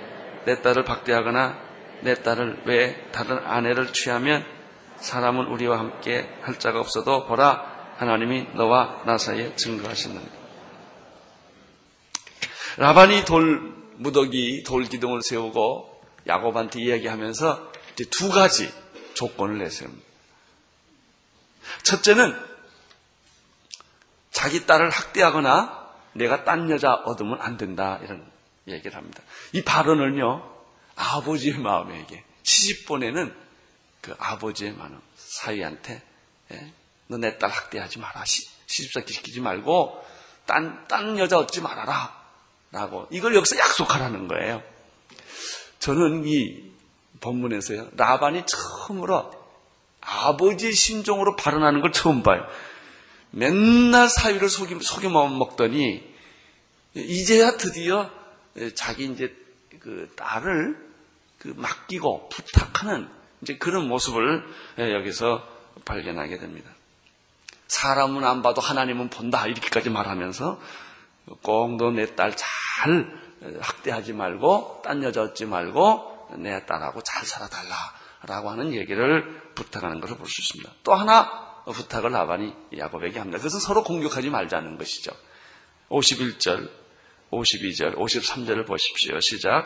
내 0.45 0.63
딸을 0.63 0.85
박대하거나 0.85 1.59
내 2.03 2.23
딸을 2.23 2.63
왜 2.67 3.11
다른 3.11 3.39
아내를 3.39 3.93
취하면 3.93 4.47
사람은 4.97 5.47
우리와 5.47 5.79
함께 5.79 6.29
할 6.43 6.59
자가 6.59 6.81
없어도 6.81 7.27
보라 7.27 7.95
하나님이 7.97 8.49
너와 8.55 9.03
나 9.07 9.19
사이에 9.19 9.55
증거하시는다. 9.57 10.31
라반이 12.77 13.25
돌 13.25 13.75
무더기 13.97 14.65
돌 14.65 14.85
기둥을 14.85 15.23
세우고 15.23 16.03
야곱한테 16.27 16.81
이야기하면서 16.81 17.73
두 18.11 18.31
가지 18.31 18.73
조건을 19.15 19.59
내세웁니다. 19.59 20.05
첫째는 21.85 22.35
자기 24.31 24.67
딸을 24.67 24.91
학대하거나 24.91 25.85
내가 26.15 26.45
딴 26.45 26.69
여자 26.71 26.95
얻으면 26.95 27.41
안 27.41 27.57
된다 27.57 28.01
이런 28.03 28.27
얘기를 28.67 28.97
합니다. 28.97 29.23
이 29.53 29.63
발언을요 29.63 30.53
아버지의 30.97 31.59
마음에게 31.59 32.25
시집 32.43 32.87
보내는 32.87 33.35
그 34.05 34.15
아버지의 34.19 34.73
마음 34.73 35.01
사위한테 35.17 36.03
예? 36.53 36.73
너내 37.07 37.39
딸 37.39 37.49
학대하지 37.49 37.99
마라 37.99 38.27
시, 38.27 38.47
시집살기 38.67 39.15
시키지 39.15 39.41
말고 39.41 40.05
딴, 40.45 40.87
딴 40.89 41.19
여자 41.19 41.39
얻지 41.39 41.63
말아라 41.63 42.23
라고 42.71 43.09
이걸 43.11 43.35
여기서 43.35 43.57
약속하라는 43.57 44.29
거예요. 44.29 44.63
저는 45.79 46.27
이 46.27 46.71
본문에서요 47.21 47.93
라반이 47.97 48.43
처음으로 48.45 49.33
아버지의 50.03 50.75
심정으로 50.75 51.37
발언하는 51.37 51.81
걸 51.81 51.91
처음 51.93 52.23
봐요. 52.23 52.47
맨날 53.31 54.11
사위를 54.11 54.51
속이, 54.51 54.81
속여 54.83 55.09
먹더니 55.09 56.15
이제야 56.95 57.57
드디어 57.57 58.11
자기 58.75 59.07
이제 59.07 59.35
그 59.81 60.13
딸을 60.15 60.93
그 61.39 61.55
맡기고 61.57 62.29
부탁하는 62.29 63.24
이제 63.45 63.57
그런 63.59 63.87
모습을 63.89 64.43
여기서 64.79 65.47
발견하게 65.85 66.39
됩니다. 66.39 66.71
사람은 67.69 68.25
안 68.25 68.43
봐도 68.43 68.61
하나님은 68.61 69.11
본다 69.11 69.47
이렇게까지 69.47 69.91
말하면서 69.91 70.61
꼭 71.43 71.77
너 71.77 71.91
내 71.91 72.07
딸 72.15 72.35
잘 72.37 73.25
학대하지 73.61 74.13
말고 74.13 74.83
딴 74.85 75.03
여자 75.03 75.23
얻지 75.23 75.47
말고 75.47 76.29
내 76.39 76.65
딸하고 76.67 77.03
잘 77.03 77.25
살아달라라고 77.25 78.51
하는 78.51 78.73
얘기를 78.75 79.41
부탁하는 79.55 80.01
것을 80.01 80.17
볼 80.17 80.27
수 80.27 80.41
있습니다. 80.41 80.71
또 80.83 80.95
하나 80.95 81.63
부탁을 81.67 82.11
라반이 82.13 82.53
야곱에게 82.79 83.19
합니다. 83.19 83.39
그것은 83.39 83.61
서로 83.61 83.83
공격하지 83.85 84.31
말자는 84.31 84.77
것이죠. 84.79 85.13
51절, 85.91 86.71
52절, 87.31 87.97
53절을 87.97 88.67
보십시오. 88.67 89.19
시작. 89.21 89.65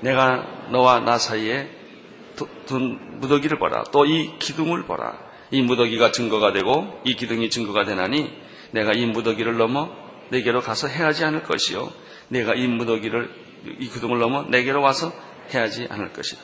내가 0.00 0.68
너와 0.70 1.00
나 1.00 1.18
사이에 1.18 1.68
둔 2.66 3.20
무더기를 3.20 3.58
보라. 3.58 3.84
또 3.92 4.04
이 4.06 4.38
기둥을 4.38 4.84
보라. 4.84 5.18
이 5.50 5.62
무더기가 5.62 6.10
증거가 6.12 6.52
되고 6.52 7.00
이 7.04 7.14
기둥이 7.14 7.50
증거가 7.50 7.84
되나니 7.84 8.32
내가 8.72 8.92
이 8.92 9.06
무더기를 9.06 9.56
넘어 9.56 9.90
내게로 10.30 10.60
가서 10.62 10.88
해하지 10.88 11.24
않을 11.26 11.42
것이요. 11.44 11.92
내가 12.28 12.54
이 12.54 12.66
무더기를 12.66 13.30
이 13.78 13.88
기둥을 13.88 14.18
넘어 14.18 14.42
내게로 14.42 14.80
와서 14.82 15.12
해하지 15.52 15.86
않을 15.90 16.12
것이다. 16.12 16.42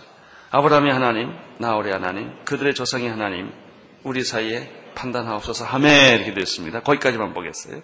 아브라함의 0.53 0.93
하나님, 0.93 1.33
나홀의 1.59 1.93
하나님, 1.93 2.33
그들의 2.45 2.75
조상의 2.75 3.09
하나님, 3.09 3.53
우리 4.03 4.23
사이에 4.25 4.71
판단하옵소서 4.95 5.65
하메 5.65 6.17
이렇게 6.17 6.35
됐습니다. 6.35 6.81
거기까지만 6.81 7.33
보겠어요. 7.35 7.83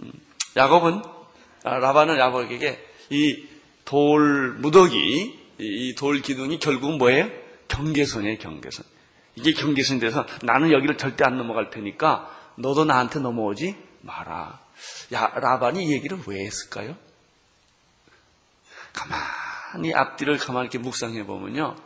음, 0.00 0.12
야곱은 0.56 1.02
아, 1.64 1.78
라반은 1.78 2.18
야곱에게 2.18 2.78
이 3.10 3.44
돌 3.86 4.52
무더기, 4.58 5.46
이 5.58 5.94
돌 5.94 6.20
기둥이 6.20 6.58
결국 6.58 6.98
뭐예요? 6.98 7.30
경계선이에요, 7.68 8.36
경계선. 8.38 8.84
이게 9.36 9.52
경계선이 9.52 10.00
돼서 10.00 10.26
나는 10.42 10.72
여기를 10.72 10.98
절대 10.98 11.24
안 11.24 11.38
넘어갈 11.38 11.70
테니까 11.70 12.30
너도 12.56 12.84
나한테 12.84 13.20
넘어오지 13.20 13.76
마라. 14.02 14.60
야, 15.14 15.32
라반이 15.34 15.84
이 15.84 15.92
얘기를 15.92 16.18
왜 16.26 16.44
했을까요? 16.44 16.96
가만히 18.92 19.94
앞뒤를 19.94 20.38
가만히 20.38 20.64
이렇게 20.64 20.78
묵상해 20.78 21.24
보면요. 21.24 21.76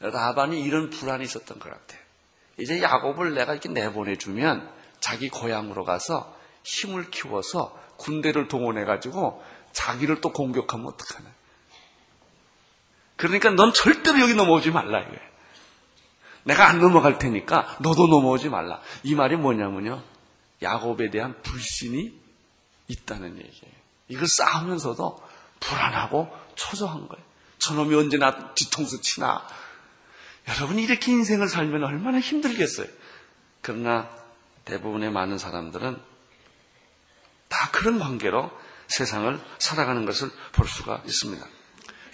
라반이 0.00 0.62
이런 0.62 0.90
불안이 0.90 1.24
있었던 1.24 1.58
것 1.58 1.70
같아요. 1.70 2.00
이제 2.58 2.82
야곱을 2.82 3.34
내가 3.34 3.52
이렇게 3.52 3.68
내보내주면 3.68 4.70
자기 5.00 5.28
고향으로 5.28 5.84
가서 5.84 6.36
힘을 6.62 7.10
키워서 7.10 7.78
군대를 7.96 8.48
동원해가지고 8.48 9.42
자기를 9.72 10.20
또 10.20 10.32
공격하면 10.32 10.86
어떡하나. 10.86 11.30
그러니까 13.16 13.50
넌 13.50 13.72
절대로 13.72 14.20
여기 14.20 14.34
넘어오지 14.34 14.70
말라 14.70 15.00
이거예요. 15.00 15.30
내가 16.44 16.68
안 16.68 16.80
넘어갈 16.80 17.18
테니까 17.18 17.76
너도 17.80 18.06
넘어오지 18.06 18.48
말라. 18.48 18.80
이 19.02 19.14
말이 19.14 19.36
뭐냐면요. 19.36 20.02
야곱에 20.62 21.10
대한 21.10 21.40
불신이 21.42 22.18
있다는 22.88 23.36
얘기예요. 23.36 23.74
이걸 24.08 24.26
쌓으면서도 24.26 25.22
불안하고 25.60 26.34
초조한 26.54 27.08
거예요. 27.08 27.24
저놈이 27.58 27.94
언제나 27.94 28.54
뒤통수 28.54 29.00
치나. 29.02 29.46
여러분이 30.48 30.82
이렇게 30.82 31.12
인생을 31.12 31.48
살면 31.48 31.84
얼마나 31.84 32.18
힘들겠어요. 32.18 32.86
그러나 33.60 34.08
대부분의 34.64 35.10
많은 35.10 35.38
사람들은 35.38 36.00
다 37.48 37.70
그런 37.70 37.98
관계로 37.98 38.50
세상을 38.90 39.40
살아가는 39.58 40.04
것을 40.04 40.30
볼 40.52 40.66
수가 40.66 41.00
있습니다. 41.06 41.46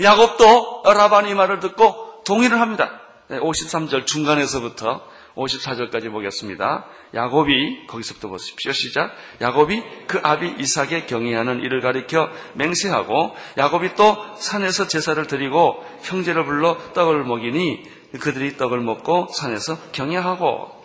야곱도 0.02 0.82
라반이 0.84 1.34
말을 1.34 1.60
듣고 1.60 2.22
동의를 2.24 2.60
합니다. 2.60 3.00
53절 3.30 4.06
중간에서부터 4.06 5.02
54절까지 5.34 6.10
보겠습니다. 6.10 6.86
야곱이 7.14 7.86
거기서부터 7.86 8.28
보십시오. 8.28 8.72
시작. 8.72 9.12
야곱이 9.40 9.82
그 10.06 10.20
아비 10.22 10.54
이삭의 10.58 11.06
경의하는 11.06 11.60
이를 11.60 11.80
가리켜 11.80 12.30
맹세하고 12.54 13.34
야곱이 13.58 13.94
또 13.94 14.16
산에서 14.38 14.86
제사를 14.86 15.26
드리고 15.26 15.84
형제를 16.02 16.44
불러 16.44 16.78
떡을 16.94 17.24
먹이니 17.24 17.82
그들이 18.20 18.56
떡을 18.56 18.80
먹고 18.80 19.28
산에서 19.32 19.78
경외하고 19.92 20.84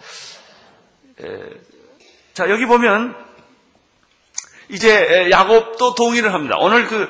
자 2.33 2.49
여기 2.49 2.65
보면 2.65 3.15
이제 4.71 5.29
야곱도 5.29 5.95
동의를 5.95 6.33
합니다. 6.33 6.55
오늘 6.59 6.87
그 6.87 7.09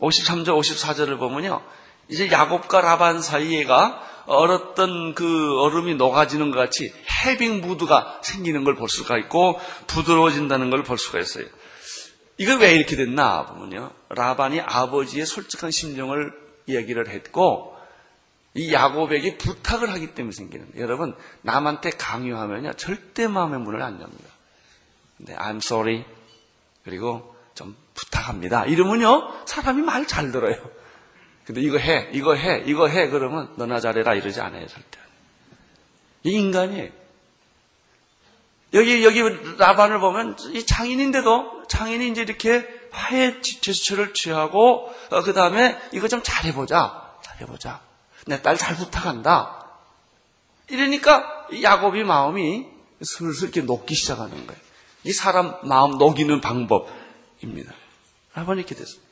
53절, 0.00 0.48
54절을 0.48 1.18
보면요. 1.18 1.62
이제 2.08 2.30
야곱과 2.30 2.80
라반 2.80 3.20
사이에가 3.20 4.08
얼었던 4.26 5.14
그 5.14 5.60
얼음이 5.60 5.96
녹아지는 5.96 6.50
것 6.50 6.58
같이 6.58 6.92
해빙 7.26 7.60
무드가 7.60 8.20
생기는 8.22 8.64
걸 8.64 8.74
볼 8.76 8.88
수가 8.88 9.18
있고 9.18 9.58
부드러워진다는 9.88 10.70
걸 10.70 10.82
볼 10.84 10.98
수가 10.98 11.18
있어요. 11.18 11.46
이거 12.38 12.54
왜 12.56 12.74
이렇게 12.74 12.96
됐나 12.96 13.46
보면요. 13.46 13.90
라반이 14.08 14.60
아버지의 14.60 15.26
솔직한 15.26 15.70
심정을 15.70 16.32
얘기를 16.68 17.08
했고 17.08 17.76
이 18.54 18.72
야곱에게 18.72 19.36
부탁을 19.36 19.90
하기 19.92 20.14
때문에 20.14 20.32
생기는. 20.32 20.66
여러분 20.76 21.14
남한테 21.42 21.90
강요하면요 21.90 22.74
절대 22.74 23.26
마음의 23.26 23.60
문을 23.60 23.82
안 23.82 24.00
엽니다. 24.00 24.24
근데 25.18 25.34
I'm 25.36 25.56
sorry 25.56 26.04
그리고 26.84 27.34
좀 27.54 27.76
부탁합니다. 27.94 28.64
이러면요, 28.66 29.42
사람이 29.46 29.82
말 29.82 30.06
잘 30.06 30.32
들어요. 30.32 30.56
근데 31.44 31.60
이거 31.60 31.78
해, 31.78 32.08
이거 32.12 32.34
해, 32.34 32.62
이거 32.66 32.86
해, 32.88 33.08
그러면 33.08 33.52
너나 33.56 33.80
잘해라 33.80 34.14
이러지 34.14 34.40
않아요, 34.40 34.66
절대. 34.68 34.98
이 36.22 36.32
인간이에요. 36.32 36.90
여기, 38.74 39.04
여기 39.04 39.20
라반을 39.58 39.98
보면 39.98 40.36
이 40.52 40.64
장인인데도 40.64 41.64
장인이 41.68 42.08
이제 42.10 42.22
이렇게 42.22 42.66
화해 42.92 43.40
제스처를 43.40 44.14
취하고, 44.14 44.92
어, 45.10 45.22
그 45.22 45.32
다음에 45.32 45.76
이거 45.92 46.06
좀 46.08 46.22
잘해보자. 46.22 47.10
잘해보자. 47.22 47.80
내 48.26 48.40
딸 48.42 48.56
잘 48.56 48.76
부탁한다. 48.76 49.66
이러니까 50.68 51.48
야곱이 51.62 52.04
마음이 52.04 52.66
슬슬 53.02 53.44
이렇게 53.44 53.62
녹기 53.62 53.94
시작하는 53.94 54.46
거예요. 54.46 54.60
이 55.04 55.12
사람 55.12 55.56
마음 55.62 55.98
녹이는 55.98 56.40
방법입니다. 56.40 57.72
라반이 58.34 58.60
이렇게 58.60 58.74
됐습니다. 58.74 59.10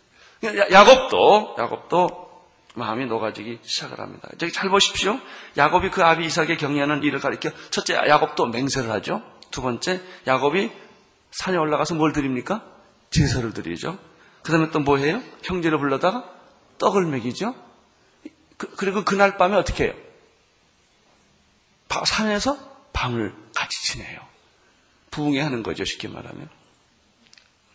야곱도, 0.70 1.57
야곱도 1.59 2.29
마음이 2.74 3.07
녹아지기 3.07 3.59
시작을 3.62 3.98
합니다. 3.98 4.29
저기 4.38 4.53
잘 4.53 4.68
보십시오. 4.70 5.18
야곱이 5.57 5.90
그 5.90 6.05
아비 6.05 6.24
이삭의 6.27 6.59
경애하는 6.59 7.03
일을 7.03 7.18
가리켜 7.18 7.51
첫째 7.70 7.94
야곱도 7.94 8.46
맹세를 8.46 8.90
하죠. 8.92 9.22
두 9.51 9.62
번째 9.62 10.01
야곱이 10.27 10.70
산에 11.33 11.57
올라가서 11.57 11.94
뭘 11.94 12.12
드립니까? 12.12 12.64
제사를 13.11 13.53
드리죠. 13.53 13.98
그 14.42 14.53
다음에 14.53 14.70
또 14.70 14.81
뭐 14.81 14.98
해요? 14.98 15.20
형제를 15.42 15.79
불러다가 15.79 16.24
떡을 16.79 17.05
먹이죠. 17.07 17.55
그, 18.57 18.85
리고 18.85 19.05
그날 19.05 19.37
밤에 19.37 19.57
어떻게 19.57 19.85
해요? 19.85 19.94
산에서 22.07 22.57
밤을 22.92 23.35
같이 23.55 23.83
지내요. 23.92 24.20
부흥회 25.18 25.40
하는 25.40 25.64
거죠. 25.64 25.85
쉽게 25.85 26.07
말하면. 26.07 26.48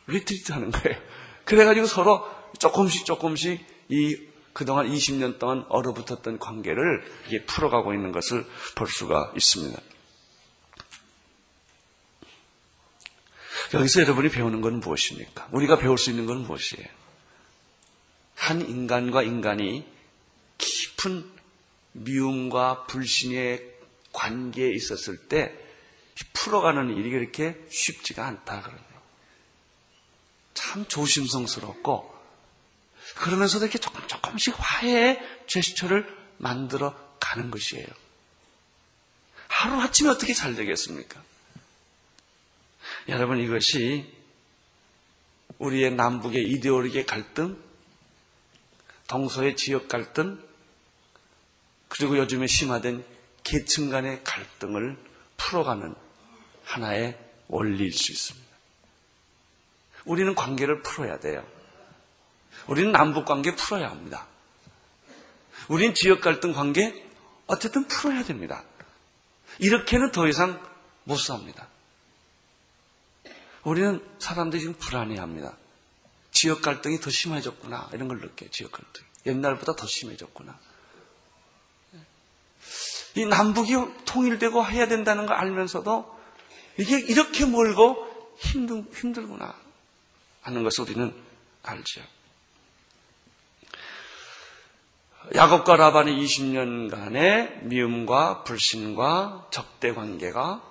retreat 0.08 0.54
하는 0.54 0.72
거예요. 0.72 0.98
그래가지고 1.44 1.88
서로 1.88 2.26
조금씩 2.58 3.06
조금씩 3.06 3.66
이 3.90 4.18
그동안 4.54 4.88
20년 4.88 5.40
동안 5.40 5.66
얼어붙었던 5.68 6.40
관계를 6.40 7.04
이게 7.28 7.44
풀어가고 7.44 7.94
있는 7.94 8.14
것을 8.14 8.46
볼 8.76 8.88
수가 8.88 9.34
있습니다. 9.36 9.78
여기서 13.74 14.02
여러분이 14.04 14.30
배우는 14.30 14.62
건 14.62 14.80
무엇입니까? 14.80 15.50
우리가 15.52 15.80
배울 15.80 15.98
수 15.98 16.12
있는 16.12 16.26
건 16.26 16.44
무엇이에요? 16.44 16.88
한 18.36 18.62
인간과 18.62 19.24
인간이 19.24 19.86
깊은 20.58 21.30
미움과 21.92 22.86
불신의 22.86 23.74
관계에 24.14 24.72
있었을 24.72 25.28
때 25.28 25.63
풀어가는 26.34 26.96
일이 26.98 27.12
그렇게 27.12 27.60
쉽지가 27.70 28.26
않다 28.26 28.62
그러네요. 28.62 28.84
참 30.54 30.86
조심성스럽고 30.88 32.14
그러면서도 33.16 33.66
이렇게 33.66 33.80
조금 33.80 34.08
조금씩 34.08 34.56
화해의 34.58 35.20
제스처를 35.48 36.08
만들어 36.38 36.96
가는 37.20 37.52
것이에요. 37.52 37.88
하루 39.48 39.80
아침에 39.82 40.10
어떻게 40.10 40.34
잘 40.34 40.56
되겠습니까? 40.56 41.22
여러분 43.10 43.40
이것이 43.40 44.12
우리의 45.60 45.94
남북의 45.94 46.44
이데올로기의 46.44 47.06
갈등, 47.06 47.62
동서의 49.08 49.56
지역 49.56 49.88
갈등, 49.88 50.42
그리고 51.88 52.18
요즘에 52.18 52.48
심화된 52.48 53.06
계층 53.44 53.90
간의 53.90 54.24
갈등을 54.24 54.98
풀어가는 55.44 55.96
하나의 56.64 57.20
원리일 57.48 57.92
수 57.92 58.12
있습니다. 58.12 58.48
우리는 60.06 60.36
관계를 60.36 60.82
풀어야 60.82 61.20
돼요. 61.20 61.46
우리는 62.68 62.92
남북 62.92 63.26
관계 63.26 63.56
풀어야 63.56 63.90
합니다. 63.90 64.28
우리는 65.68 65.94
지역 65.94 66.22
갈등 66.22 66.54
관계 66.54 67.08
어쨌든 67.48 67.88
풀어야 67.88 68.24
됩니다. 68.24 68.64
이렇게는 69.60 70.12
더 70.12 70.28
이상 70.28 70.62
못 71.04 71.18
삽니다. 71.18 71.68
우리는 73.64 74.06
사람들이 74.20 74.62
지금 74.62 74.74
불안해합니다. 74.76 75.56
지역 76.32 76.62
갈등이 76.62 77.00
더 77.00 77.10
심해졌구나 77.10 77.90
이런 77.94 78.08
걸 78.08 78.20
느껴요. 78.20 78.50
지역 78.50 78.72
갈등 78.72 79.04
옛날보다 79.26 79.76
더 79.76 79.88
심해졌구나. 79.88 80.58
이 83.16 83.26
남북이 83.26 83.76
통일되고 84.06 84.66
해야 84.66 84.88
된다는 84.88 85.26
걸 85.26 85.36
알면서도 85.36 86.20
이게 86.78 87.00
이렇게 87.00 87.46
멀고 87.46 88.36
힘든 88.38 88.88
힘들구나 88.94 89.56
하는 90.42 90.64
것을 90.64 90.84
우리는 90.84 91.14
알죠. 91.62 92.02
야곱과 95.36 95.78
라반의 95.78 96.16
20년간의 96.16 97.64
미움과 97.64 98.44
불신과 98.44 99.48
적대 99.52 99.94
관계가 99.94 100.62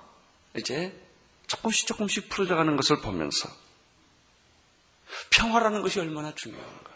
이제 0.56 0.98
조금씩 1.46 1.86
조금씩 1.86 2.28
풀어져가는 2.28 2.76
것을 2.76 3.00
보면서 3.00 3.48
평화라는 5.30 5.82
것이 5.82 6.00
얼마나 6.00 6.34
중요한가. 6.34 6.92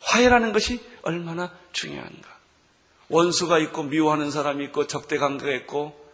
화해라는 0.00 0.52
것이 0.52 0.80
얼마나 1.02 1.52
중요한가. 1.72 2.35
원수가 3.08 3.58
있고 3.60 3.84
미워하는 3.84 4.30
사람이 4.30 4.64
있고 4.66 4.86
적대 4.86 5.18
관계가 5.18 5.52
있고 5.58 6.06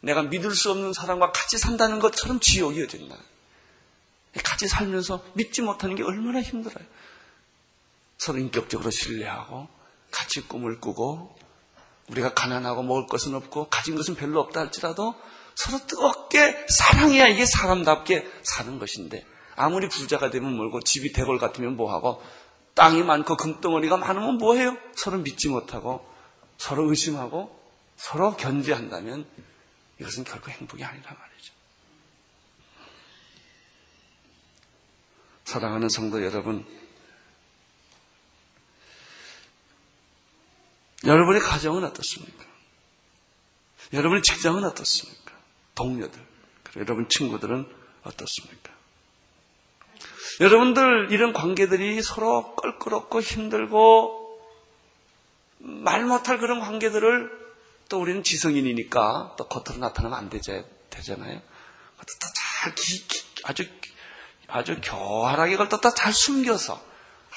내가 0.00 0.22
믿을 0.22 0.54
수 0.54 0.70
없는 0.70 0.92
사람과 0.92 1.32
같이 1.32 1.58
산다는 1.58 1.98
것처럼 1.98 2.40
지옥이 2.40 2.82
어딨나. 2.82 3.16
같이 4.44 4.68
살면서 4.68 5.24
믿지 5.34 5.62
못하는 5.62 5.96
게 5.96 6.02
얼마나 6.02 6.40
힘들어요. 6.40 6.84
서로 8.16 8.38
인격적으로 8.38 8.90
신뢰하고 8.90 9.68
같이 10.10 10.42
꿈을 10.42 10.80
꾸고 10.80 11.36
우리가 12.10 12.34
가난하고 12.34 12.82
먹을 12.82 13.06
것은 13.06 13.34
없고 13.34 13.68
가진 13.68 13.96
것은 13.96 14.14
별로 14.14 14.40
없다 14.40 14.60
할지라도 14.60 15.14
서로 15.54 15.78
뜨겁게 15.86 16.66
사랑해야 16.68 17.26
이게 17.28 17.44
사람답게 17.44 18.26
사는 18.42 18.78
것인데 18.78 19.24
아무리 19.56 19.88
부자가 19.88 20.30
되면 20.30 20.56
멀고 20.56 20.80
집이 20.80 21.12
대궐 21.12 21.38
같으면 21.38 21.76
뭐하고 21.76 22.22
땅이 22.74 23.02
많고 23.02 23.36
금덩어리가 23.36 23.96
많으면 23.96 24.38
뭐해요? 24.38 24.76
서로 24.94 25.18
믿지 25.18 25.48
못하고 25.48 26.07
서로 26.58 26.90
의심하고 26.90 27.56
서로 27.96 28.36
견제한다면 28.36 29.26
이것은 30.00 30.24
결코 30.24 30.50
행복이 30.50 30.84
아니란 30.84 31.16
말이죠. 31.18 31.52
사랑하는 35.44 35.88
성도 35.88 36.22
여러분, 36.22 36.66
여러분의 41.04 41.40
가정은 41.40 41.84
어떻습니까? 41.84 42.44
여러분의 43.94 44.22
직장은 44.22 44.62
어떻습니까? 44.64 45.32
동료들, 45.74 46.20
그리고 46.64 46.80
여러분 46.80 47.08
친구들은 47.08 47.66
어떻습니까? 48.02 48.72
여러분들 50.40 51.08
이런 51.10 51.32
관계들이 51.32 52.02
서로 52.02 52.54
껄끄럽고 52.54 53.20
힘들고 53.20 54.17
말 55.58 56.04
못할 56.04 56.38
그런 56.38 56.60
관계들을 56.60 57.30
또 57.88 58.00
우리는 58.00 58.22
지성인이니까 58.22 59.34
또 59.38 59.48
겉으로 59.48 59.80
나타나면 59.80 60.18
안 60.18 60.30
되잖아요. 60.30 61.40
잘 62.58 62.72
아주 63.44 63.64
아주 64.48 64.80
교활하게 64.82 65.52
그걸 65.52 65.68
또 65.68 65.78
잘 65.94 66.12
숨겨서 66.12 66.82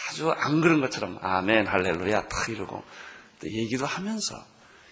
아주 0.09 0.31
안 0.31 0.61
그런 0.61 0.81
것처럼 0.81 1.19
아멘 1.21 1.67
할렐루야 1.67 2.27
딱 2.27 2.49
이러고 2.49 2.83
또 3.39 3.47
얘기도 3.47 3.85
하면서 3.85 4.35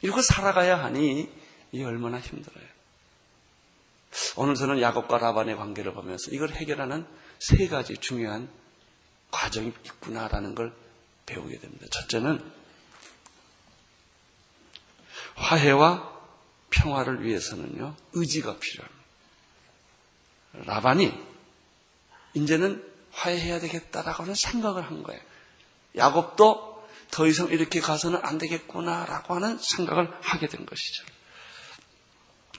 이러고 0.02 0.22
살아가야 0.22 0.84
하니 0.84 1.30
이 1.72 1.84
얼마나 1.84 2.20
힘들어요. 2.20 2.66
오늘 4.36 4.56
저는 4.56 4.82
야곱과 4.82 5.18
라반의 5.20 5.56
관계를 5.56 5.94
보면서 5.94 6.32
이걸 6.32 6.50
해결하는 6.50 7.06
세 7.40 7.68
가지 7.68 7.98
중요한 7.98 8.50
과정이 9.32 9.72
있구나라는 9.86 10.56
걸 10.56 10.74
배우게 11.26 11.60
됩니다. 11.60 11.86
첫째는 11.92 12.59
화해와 15.40 16.08
평화를 16.70 17.24
위해서는요, 17.24 17.96
의지가 18.14 18.58
필요합니다. 18.60 19.00
라반이 20.66 21.14
이제는 22.34 22.84
화해해야 23.12 23.60
되겠다라고 23.60 24.24
하는 24.24 24.36
생각을 24.36 24.86
한 24.86 25.04
거예요. 25.04 25.22
야곱도 25.96 26.88
더 27.12 27.26
이상 27.26 27.48
이렇게 27.48 27.80
가서는 27.80 28.20
안 28.24 28.38
되겠구나라고 28.38 29.36
하는 29.36 29.58
생각을 29.58 30.12
하게 30.22 30.48
된 30.48 30.66
것이죠. 30.66 31.04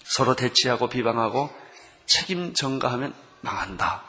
서로 0.02 0.34
대치하고 0.34 0.88
비방하고 0.88 1.50
책임 2.06 2.52
전가하면 2.52 3.14
망한다. 3.42 4.02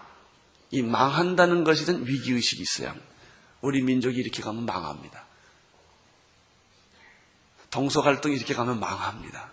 이 0.72 0.82
망한다는 0.82 1.64
것이든 1.64 2.08
위기의식이 2.08 2.62
있어야 2.62 2.90
합니다. 2.90 3.08
우리 3.62 3.84
민족이 3.84 4.18
이렇게 4.18 4.42
가면 4.42 4.66
망합니다. 4.66 5.26
동서 7.72 8.02
갈등 8.02 8.34
이렇게 8.34 8.54
가면 8.54 8.80
망합니다. 8.80 9.52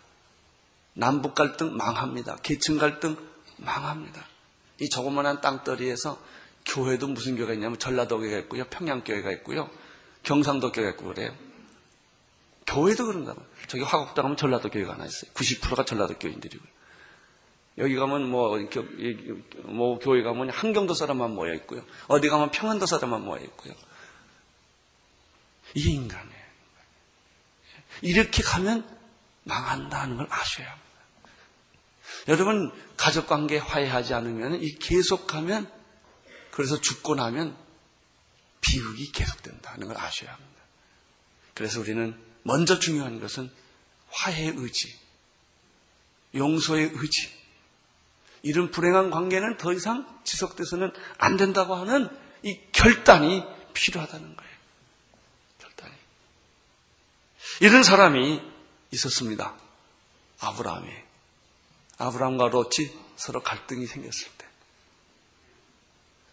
남북 0.93 1.35
갈등 1.35 1.77
망합니다. 1.77 2.37
계층 2.43 2.77
갈등 2.77 3.17
망합니다. 3.57 4.25
이 4.81 4.89
조그만한 4.89 5.41
땅덩이에서 5.41 6.21
교회도 6.67 7.09
무슨 7.09 7.37
교회가 7.37 7.55
있냐면 7.55 7.79
전라도 7.79 8.19
교회가 8.19 8.39
있고요. 8.41 8.65
평양교회가 8.65 9.31
있고요. 9.33 9.71
경상도 10.23 10.73
교회가 10.73 10.91
있고 10.91 11.07
그래요. 11.07 11.35
교회도 12.67 13.07
그런가 13.07 13.35
봐요. 13.35 13.47
저기 13.67 13.83
화곡당 13.83 14.23
가면 14.23 14.37
전라도 14.37 14.69
교회가 14.69 14.93
하나 14.93 15.07
있어요. 15.07 15.31
90%가 15.33 15.85
전라도 15.85 16.19
교인들이고. 16.19 16.65
여기 17.79 17.95
가면 17.95 18.29
뭐, 18.29 18.59
뭐, 19.63 19.99
교회 20.01 20.23
가면 20.23 20.51
한경도 20.51 20.95
사람만 20.95 21.35
모여 21.35 21.55
있고요. 21.55 21.83
어디 22.09 22.29
가면 22.29 22.51
평안도 22.51 22.87
사람만 22.87 23.25
모여 23.25 23.41
있고요. 23.43 23.73
이게 25.75 25.91
인간이에요. 25.93 26.38
이렇게 28.03 28.43
가면 28.43 28.87
망한다는 29.45 30.17
걸 30.17 30.27
아셔야 30.31 30.71
합니다. 30.71 30.89
여러분, 32.29 32.73
가족 32.97 33.27
관계 33.27 33.59
화해하지 33.59 34.15
않으면 34.15 34.63
이 34.63 34.75
계속하면 34.79 35.71
그래서 36.51 36.81
죽고 36.81 37.15
나면 37.15 37.57
비극이 38.61 39.13
계속된다는 39.13 39.87
걸 39.87 39.97
아셔야 39.97 40.33
합니다. 40.33 40.63
그래서 41.55 41.81
우리는 41.81 42.17
먼저 42.43 42.79
중요한 42.79 43.21
것은 43.21 43.51
화해의 44.11 44.55
의지, 44.57 44.95
용서의 46.35 46.91
의지. 46.95 47.37
이런 48.43 48.71
불행한 48.71 49.11
관계는 49.11 49.57
더 49.57 49.73
이상 49.73 50.07
지속돼서는 50.25 50.93
안 51.19 51.37
된다고 51.37 51.75
하는 51.75 52.09
이 52.43 52.59
결단이 52.73 53.45
필요하다는 53.75 54.37
거예요. 54.37 54.58
이런 57.61 57.83
사람이 57.83 58.41
있었습니다. 58.93 59.55
아브라함이. 60.41 60.89
아브라함과 61.99 62.49
롯이 62.49 62.91
서로 63.17 63.43
갈등이 63.43 63.87
생겼을 63.87 64.29
때. 64.39 64.47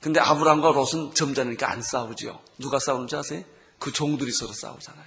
근데 0.01 0.19
아브라함과 0.19 0.71
롯은 0.71 1.15
점잖으니까 1.15 1.69
안 1.69 1.81
싸우죠. 1.81 2.43
누가 2.59 2.77
싸우는지 2.77 3.15
아세요? 3.15 3.43
그 3.79 3.91
종들이 3.91 4.31
서로 4.31 4.53
싸우잖아요. 4.53 5.05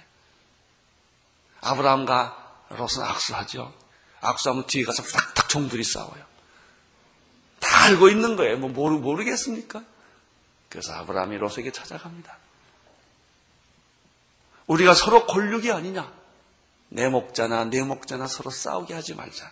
아브라함과 1.61 2.65
롯은 2.69 3.01
악수하죠. 3.01 3.73
악수하면 4.21 4.67
뒤에 4.67 4.83
가서 4.83 5.01
탁탁 5.03 5.47
종들이 5.47 5.83
싸워요. 5.83 6.25
다 7.59 7.85
알고 7.85 8.09
있는 8.09 8.35
거예요. 8.35 8.57
뭐 8.57 8.69
모르, 8.69 8.95
모르겠습니까? 8.97 9.83
그래서 10.67 10.93
아브라함이 10.93 11.37
롯에게 11.37 11.71
찾아갑니다. 11.71 12.37
우리가 14.69 14.93
서로 14.93 15.25
권력이 15.25 15.71
아니냐? 15.71 16.13
내 16.89 17.09
목자나 17.09 17.65
내 17.65 17.83
목자나 17.83 18.27
서로 18.27 18.51
싸우게 18.51 18.93
하지 18.93 19.15
말자. 19.15 19.51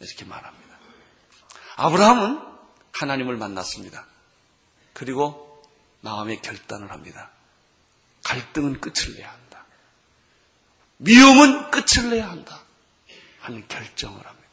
이렇게 0.00 0.24
말합니다. 0.24 0.76
아브라함은 1.76 2.40
하나님을 2.92 3.36
만났습니다. 3.36 4.04
그리고 4.92 5.62
마음의 6.00 6.42
결단을 6.42 6.90
합니다. 6.90 7.30
갈등은 8.24 8.80
끝을 8.80 9.14
내야 9.14 9.30
한다. 9.30 9.64
미움은 10.98 11.70
끝을 11.70 12.10
내야 12.10 12.30
한다. 12.30 12.60
하는 13.40 13.66
결정을 13.68 14.26
합니다. 14.26 14.48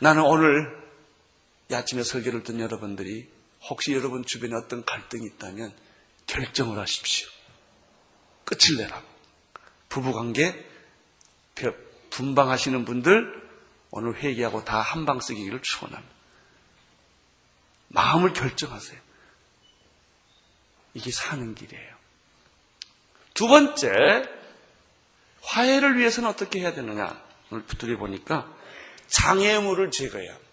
나는 0.00 0.22
오늘 0.22 0.80
이 1.70 1.74
아침에 1.74 2.02
설교를 2.02 2.42
듣는 2.42 2.60
여러분들이 2.60 3.30
혹시 3.68 3.92
여러분 3.92 4.24
주변에 4.24 4.54
어떤 4.56 4.84
갈등이 4.84 5.26
있다면 5.26 5.89
결정을 6.34 6.78
하십시오. 6.78 7.28
끝을 8.44 8.76
내라고. 8.76 9.06
부부관계 9.88 10.68
분방하시는 12.10 12.84
분들 12.84 13.40
오늘 13.90 14.14
회개하고 14.16 14.64
다 14.64 14.80
한 14.80 15.04
방 15.06 15.20
쓰기를 15.20 15.60
축원합니다. 15.62 16.14
마음을 17.88 18.32
결정하세요. 18.32 19.00
이게 20.94 21.10
사는 21.10 21.54
길이에요. 21.54 21.96
두 23.34 23.48
번째, 23.48 24.28
화해를 25.42 25.98
위해서는 25.98 26.28
어떻게 26.28 26.60
해야 26.60 26.72
되느냐? 26.72 27.20
오늘 27.50 27.64
붙들이 27.64 27.96
보니까 27.96 28.52
장애물을 29.08 29.90
제거해야 29.90 30.30
합니다. 30.32 30.50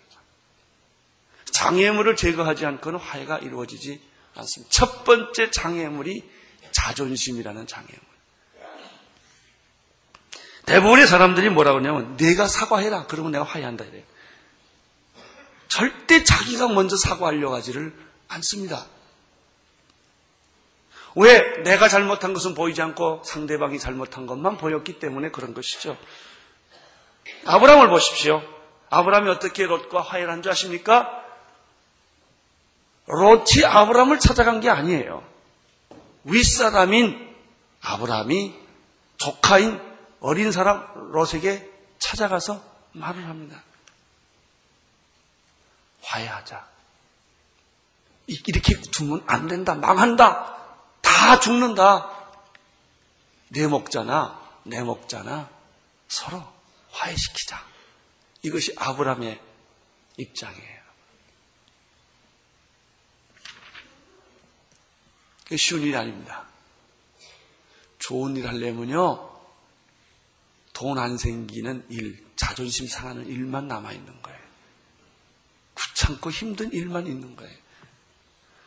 장애물을 1.51 2.15
제거하지 2.15 2.65
않고는 2.65 2.99
화해가 2.99 3.39
이루어지지 3.39 4.01
않습니다. 4.39 4.71
첫 4.71 5.03
번째 5.03 5.51
장애물이 5.51 6.23
자존심이라는 6.71 7.67
장애물. 7.67 7.99
대부분의 10.65 11.07
사람들이 11.07 11.49
뭐라고 11.49 11.77
하냐면 11.79 12.17
내가 12.17 12.47
사과해라. 12.47 13.07
그러면 13.07 13.31
내가 13.31 13.45
화해한다 13.45 13.85
이래요. 13.85 14.03
절대 15.69 16.23
자기가 16.23 16.67
먼저 16.69 16.97
사과하려고 16.97 17.55
하지를 17.55 17.93
않습니다. 18.27 18.85
왜? 21.15 21.41
내가 21.63 21.87
잘못한 21.87 22.33
것은 22.33 22.53
보이지 22.53 22.81
않고 22.81 23.23
상대방이 23.25 23.79
잘못한 23.79 24.27
것만 24.27 24.57
보였기 24.57 24.99
때문에 24.99 25.31
그런 25.31 25.53
것이죠. 25.53 25.97
아브라함을 27.45 27.89
보십시오. 27.89 28.41
아브라함이 28.89 29.29
어떻게 29.29 29.65
롯과 29.65 30.01
화해를 30.01 30.31
한 30.31 30.41
줄 30.43 30.51
아십니까? 30.51 31.23
롯이 33.07 33.65
아브라함을 33.65 34.19
찾아간 34.19 34.59
게 34.59 34.69
아니에요. 34.69 35.23
윗사람인 36.25 37.35
아브라함이 37.81 38.53
조카인 39.17 39.81
어린 40.19 40.51
사람 40.51 41.11
롯에게 41.11 41.69
찾아가서 41.99 42.61
말을 42.91 43.27
합니다. 43.27 43.63
화해하자. 46.03 46.67
이렇게 48.27 48.81
두면 48.81 49.23
안 49.25 49.47
된다. 49.47 49.73
망한다. 49.75 50.57
다 51.01 51.39
죽는다. 51.39 52.11
내 53.49 53.67
먹자나 53.67 54.39
내 54.63 54.81
먹자나 54.83 55.49
서로 56.09 56.43
화해시키자. 56.91 57.63
이것이 58.41 58.75
아브라함의 58.77 59.39
입장이에요. 60.17 60.76
쉬운 65.55 65.81
일이 65.81 65.95
아닙니다. 65.95 66.45
좋은 67.99 68.35
일 68.35 68.47
하려면요, 68.47 69.29
돈 70.73 70.97
안 70.97 71.17
생기는 71.17 71.85
일, 71.89 72.23
자존심 72.35 72.87
상하는 72.87 73.25
일만 73.27 73.67
남아있는 73.67 74.21
거예요. 74.21 74.39
귀찮고 75.77 76.29
힘든 76.31 76.71
일만 76.73 77.07
있는 77.07 77.35
거예요. 77.35 77.55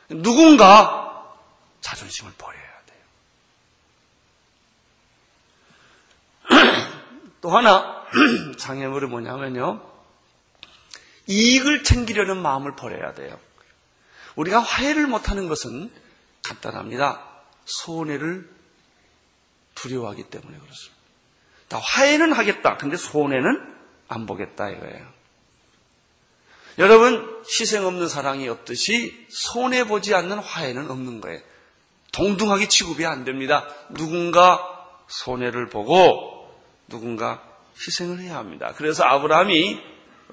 누군가 0.09 1.37
자존심을 1.81 2.33
버려야 2.37 2.85
돼요. 2.87 3.01
또 7.41 7.51
하나, 7.57 8.05
장애물이 8.59 9.07
뭐냐면요, 9.07 9.89
이익을 11.27 11.85
챙기려는 11.85 12.43
마음을 12.43 12.75
버려야 12.75 13.15
돼요. 13.15 13.39
우리가 14.35 14.59
화해를 14.61 15.07
못하는 15.07 15.49
것은 15.49 15.93
간단합니다. 16.51 17.25
손해를 17.65 18.49
두려워하기 19.75 20.25
때문에 20.25 20.59
그렇습니다. 20.59 21.01
화해는 21.71 22.33
하겠다. 22.33 22.77
근데 22.77 22.97
손해는 22.97 23.75
안 24.09 24.27
보겠다 24.27 24.69
이거예요. 24.71 25.07
여러분 26.79 27.43
희생 27.49 27.87
없는 27.87 28.09
사랑이 28.09 28.49
없듯이 28.49 29.27
손해 29.29 29.85
보지 29.87 30.15
않는 30.15 30.39
화해는 30.39 30.91
없는 30.91 31.21
거예요. 31.21 31.41
동등하게 32.13 32.69
취급이 32.69 33.07
안 33.07 33.25
됩니다. 33.25 33.67
누군가 33.91 34.61
손해를 35.07 35.69
보고 35.69 36.53
누군가 36.89 37.43
희생을 37.77 38.19
해야 38.21 38.37
합니다. 38.37 38.73
그래서 38.77 39.05
아브라함이 39.05 39.81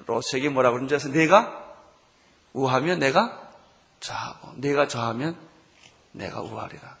롯에게 0.06 0.48
뭐라 0.48 0.72
그런지 0.72 0.94
아세요? 0.94 1.12
내가 1.12 1.76
우하면 2.52 2.98
내가 2.98 3.52
좌하고 4.00 4.54
내가 4.56 4.88
좌하면 4.88 5.47
내가 6.18 6.40
우하리라. 6.42 6.98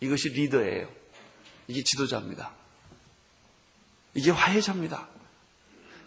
이것이 0.00 0.30
리더예요. 0.30 0.92
이게 1.68 1.82
지도자입니다. 1.82 2.52
이게 4.14 4.30
화해자입니다. 4.30 5.08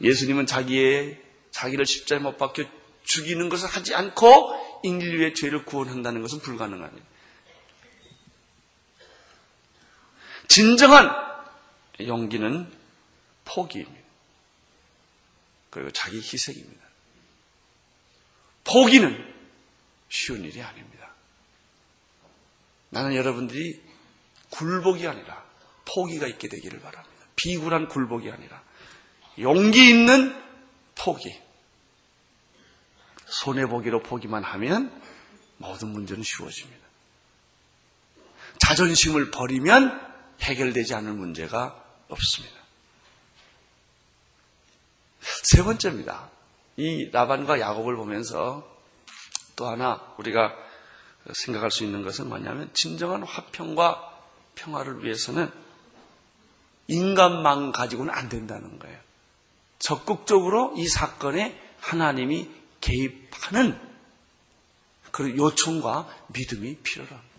예수님은 0.01 0.45
자기의 0.45 1.21
자기를 1.51 1.85
십자에 1.85 2.19
못 2.19 2.37
박혀 2.37 2.63
죽이는 3.03 3.49
것을 3.49 3.67
하지 3.67 3.95
않고 3.95 4.81
인류의 4.83 5.33
죄를 5.33 5.65
구원한다는 5.65 6.21
것은 6.21 6.39
불가능합니다. 6.39 7.07
진정한 10.47 11.09
용기는 12.01 12.69
포기입니다. 13.45 14.01
그리고 15.69 15.91
자기 15.91 16.17
희생입니다. 16.17 16.81
포기는 18.65 19.33
쉬운 20.09 20.43
일이 20.43 20.61
아닙니다. 20.61 21.00
나는 22.91 23.15
여러분들이 23.15 23.81
굴복이 24.51 25.07
아니라 25.07 25.43
포기가 25.85 26.27
있게 26.27 26.47
되기를 26.47 26.79
바랍니다. 26.81 27.25
비굴한 27.35 27.87
굴복이 27.87 28.29
아니라 28.29 28.61
용기 29.39 29.89
있는 29.89 30.35
포기. 30.95 31.35
손해보기로 33.25 34.03
포기만 34.03 34.43
하면 34.43 35.01
모든 35.57 35.87
문제는 35.89 36.21
쉬워집니다. 36.21 36.85
자존심을 38.59 39.31
버리면 39.31 40.11
해결되지 40.41 40.93
않을 40.95 41.13
문제가 41.13 41.81
없습니다. 42.09 42.55
세 45.43 45.63
번째입니다. 45.63 46.29
이 46.75 47.09
라반과 47.11 47.59
야곱을 47.59 47.95
보면서 47.95 48.69
또 49.55 49.67
하나 49.67 50.13
우리가 50.17 50.53
생각할 51.33 51.71
수 51.71 51.83
있는 51.83 52.03
것은 52.03 52.29
뭐냐면 52.29 52.69
진정한 52.73 53.23
화평과 53.23 54.09
평화를 54.55 55.03
위해서는 55.03 55.51
인간만 56.87 57.71
가지고는 57.71 58.13
안 58.13 58.27
된다는 58.27 58.79
거예요. 58.79 58.99
적극적으로 59.79 60.73
이 60.77 60.87
사건에 60.87 61.59
하나님이 61.79 62.49
개입하는 62.81 63.79
그 65.11 65.35
요청과 65.37 66.07
믿음이 66.27 66.77
필요합니다. 66.77 67.31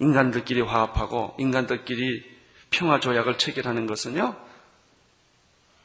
인간들끼리 0.00 0.60
화합하고 0.60 1.36
인간들끼리 1.38 2.34
평화 2.70 2.98
조약을 2.98 3.38
체결하는 3.38 3.86
것은요, 3.86 4.36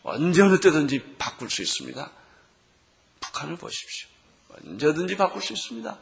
언제 0.04 0.42
어느 0.42 0.60
때든지 0.60 1.16
바꿀 1.18 1.50
수 1.50 1.62
있습니다. 1.62 2.12
북한을 3.20 3.58
보십시오. 3.58 4.10
언제든지 4.50 5.18
바꿀 5.18 5.42
수 5.42 5.54
있습니다. 5.54 5.98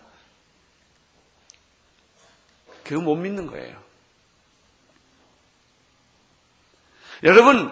그거 2.84 3.02
못 3.02 3.16
믿는 3.16 3.48
거예요. 3.48 3.84
여러분, 7.24 7.70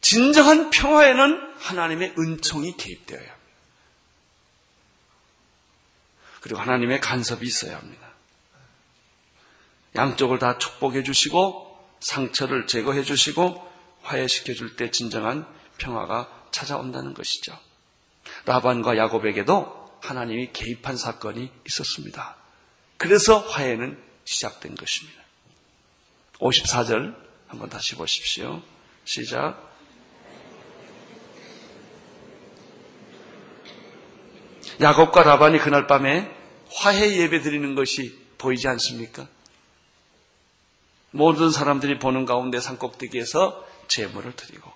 진정한 0.00 0.70
평화에는 0.70 1.54
하나님의 1.58 2.14
은총이 2.18 2.76
개입되어야 2.76 3.22
합니다. 3.22 3.36
그리고 6.40 6.60
하나님의 6.60 7.00
간섭이 7.00 7.46
있어야 7.46 7.76
합니다. 7.76 8.06
양쪽을 9.96 10.38
다 10.38 10.58
축복해 10.58 11.02
주시고 11.02 11.96
상처를 12.00 12.66
제거해 12.66 13.02
주시고 13.02 13.66
화해시켜 14.02 14.54
줄 14.54 14.76
때 14.76 14.90
진정한 14.90 15.46
평화가 15.78 16.48
찾아온다는 16.50 17.14
것이죠. 17.14 17.58
라반과 18.44 18.96
야곱에게도 18.96 19.98
하나님이 20.02 20.52
개입한 20.52 20.96
사건이 20.96 21.50
있었습니다. 21.66 22.36
그래서 22.96 23.38
화해는 23.38 23.98
시작된 24.24 24.74
것입니다. 24.74 25.22
54절 26.38 27.16
한번 27.48 27.68
다시 27.68 27.94
보십시오. 27.94 28.62
시작. 29.04 29.64
야곱과 34.80 35.22
라반이 35.22 35.58
그날 35.58 35.86
밤에 35.86 36.30
화해 36.70 37.16
예배 37.18 37.40
드리는 37.40 37.74
것이 37.74 38.18
보이지 38.38 38.68
않습니까? 38.68 39.26
모든 41.10 41.50
사람들이 41.50 41.98
보는 41.98 42.26
가운데 42.26 42.60
산꼭대기에서 42.60 43.66
제물을 43.88 44.36
드리고 44.36 44.70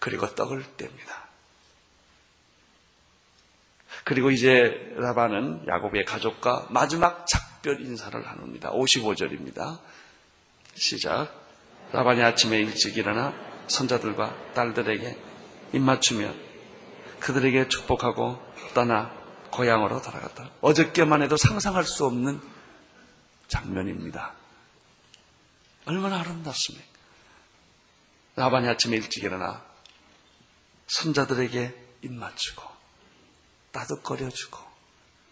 그리고 0.00 0.34
떡을 0.34 0.64
뗍니다. 0.76 1.31
그리고 4.04 4.30
이제 4.30 4.92
라반은 4.96 5.66
야곱의 5.68 6.04
가족과 6.04 6.66
마지막 6.70 7.26
작별 7.26 7.80
인사를 7.80 8.20
나눕니다. 8.20 8.72
55절입니다. 8.72 9.78
시작. 10.74 11.28
라반이 11.92 12.22
아침에 12.22 12.58
일찍 12.58 12.96
일어나 12.96 13.34
손자들과 13.68 14.52
딸들에게 14.54 15.16
입맞추며 15.72 16.32
그들에게 17.20 17.68
축복하고 17.68 18.42
떠나 18.74 19.12
고향으로 19.50 20.02
돌아갔다. 20.02 20.50
어저께만 20.60 21.22
해도 21.22 21.36
상상할 21.36 21.84
수 21.84 22.06
없는 22.06 22.40
장면입니다. 23.48 24.34
얼마나 25.84 26.20
아름답습니까? 26.20 26.86
라반이 28.34 28.66
아침에 28.68 28.96
일찍 28.96 29.24
일어나 29.24 29.62
손자들에게 30.86 31.74
입맞추고 32.02 32.71
따뜻거려주고 33.72 34.58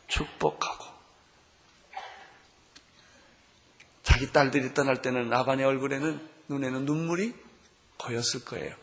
축복하고 0.09 0.87
자기 4.03 4.33
딸들이 4.33 4.75
떠날 4.75 5.03
때는 5.03 5.29
라반의 5.29 5.65
얼굴에는 5.65 6.29
눈에는 6.49 6.85
눈물이 6.85 7.35
고였을 7.99 8.45
거예요. 8.45 8.75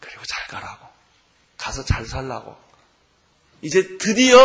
그리고 0.00 0.22
잘 0.24 0.46
가라고 0.48 0.88
가서 1.56 1.84
잘 1.84 2.06
살라고 2.06 2.56
이제 3.62 3.98
드디어 3.98 4.38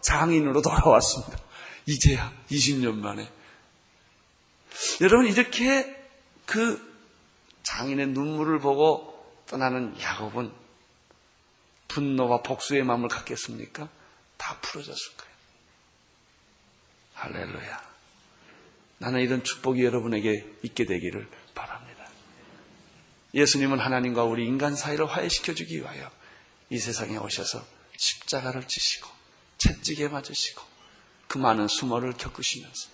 장인으로 0.00 0.62
돌아왔습니다. 0.62 1.38
이제야 1.86 2.32
20년 2.50 2.94
만에 2.96 3.30
여러분 5.00 5.26
이렇게 5.26 5.96
그 6.46 6.86
장인의 7.62 8.08
눈물을 8.08 8.58
보고 8.60 9.42
떠나는 9.46 10.00
야곱은 10.00 10.52
분노와 11.88 12.42
복수의 12.42 12.84
마음을 12.84 13.08
갖겠습니까? 13.08 13.88
다 14.36 14.58
풀어졌을 14.60 15.16
거예요. 15.16 15.34
할렐루야. 17.14 17.88
나는 18.98 19.20
이런 19.20 19.42
축복이 19.42 19.84
여러분에게 19.84 20.46
있게 20.62 20.84
되기를 20.84 21.28
바랍니다. 21.54 22.08
예수님은 23.34 23.78
하나님과 23.78 24.24
우리 24.24 24.46
인간 24.46 24.74
사이를 24.74 25.06
화해시켜 25.06 25.54
주기 25.54 25.78
위하여 25.78 26.10
이 26.70 26.78
세상에 26.78 27.16
오셔서 27.16 27.64
십자가를 27.96 28.66
지시고 28.66 29.08
채찍에 29.58 30.08
맞으시고 30.08 30.62
그 31.26 31.38
많은 31.38 31.68
수모를 31.68 32.14
겪으시면서 32.14 32.88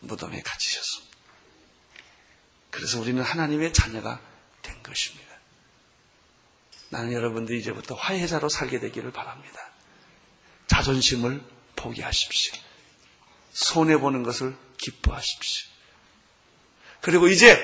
무덤에 0.00 0.40
갇히셨습니다. 0.42 1.16
그래서 2.70 3.00
우리는 3.00 3.22
하나님의 3.22 3.72
자녀가 3.72 4.20
된 4.62 4.82
것입니다. 4.82 5.33
나는 6.94 7.12
여러분들이 7.12 7.58
이제부터 7.58 7.96
화해자로 7.96 8.48
살게 8.48 8.78
되기를 8.78 9.10
바랍니다. 9.10 9.68
자존심을 10.68 11.42
포기하십시오. 11.74 12.54
손해보는 13.52 14.22
것을 14.22 14.56
기뻐하십시오. 14.76 15.68
그리고 17.00 17.26
이제 17.26 17.58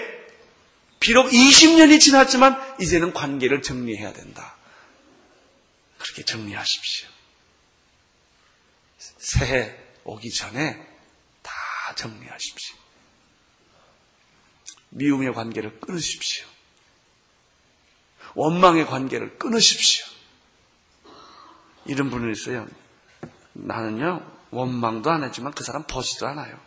비록 0.98 1.30
20년이 1.30 2.00
지났지만 2.00 2.60
이제는 2.80 3.12
관계를 3.12 3.62
정리해야 3.62 4.12
된다. 4.12 4.56
그렇게 5.98 6.24
정리하십시오. 6.24 7.08
새해 8.98 9.76
오기 10.02 10.32
전에 10.32 10.74
다 11.42 11.52
정리하십시오. 11.94 12.76
미움의 14.88 15.32
관계를 15.34 15.78
끊으십시오. 15.78 16.49
원망의 18.34 18.86
관계를 18.86 19.38
끊으십시오. 19.38 20.06
이런 21.86 22.10
분은 22.10 22.32
있어요. 22.32 22.66
나는요, 23.52 24.24
원망도 24.50 25.10
안 25.10 25.24
했지만 25.24 25.52
그 25.52 25.64
사람 25.64 25.84
보지도 25.84 26.26
않아요. 26.28 26.58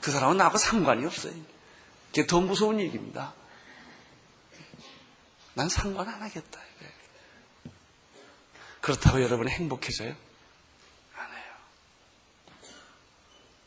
그 0.00 0.10
사람은 0.10 0.36
나하고 0.36 0.56
상관이 0.56 1.04
없어요. 1.04 1.34
그게 2.08 2.26
더 2.26 2.40
무서운 2.40 2.80
얘기입니다. 2.80 3.34
난 5.54 5.68
상관 5.68 6.08
안 6.08 6.22
하겠다. 6.22 6.60
그렇다고 8.80 9.20
여러분이 9.20 9.50
행복해져요? 9.50 10.14
안 11.14 11.32
해요. 11.32 11.54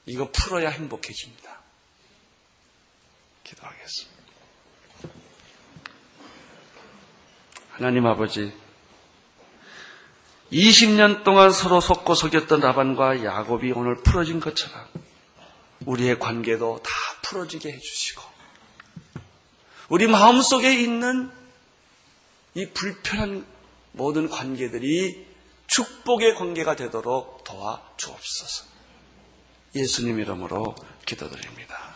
이거 0.05 0.31
풀어야 0.31 0.69
행복해집니다. 0.69 1.59
기도하겠습니다. 3.43 4.18
하나님 7.79 8.05
아버지, 8.07 8.51
20년 10.51 11.23
동안 11.23 11.49
서로 11.49 11.79
속고 11.79 12.13
속였던 12.13 12.59
라반과 12.59 13.23
야곱이 13.23 13.71
오늘 13.71 13.95
풀어진 13.95 14.41
것처럼 14.41 14.85
우리의 15.85 16.19
관계도 16.19 16.81
다 16.83 16.91
풀어지게 17.21 17.71
해주시고 17.71 18.21
우리 19.87 20.07
마음속에 20.07 20.73
있는 20.73 21.31
이 22.53 22.67
불편한 22.71 23.45
모든 23.93 24.27
관계들이 24.27 25.25
축복의 25.67 26.35
관계가 26.35 26.75
되도록 26.75 27.45
도와 27.45 27.81
주옵소서. 27.95 28.65
예수님 29.73 30.19
이름으로 30.19 30.75
기도드립니다. 31.05 31.95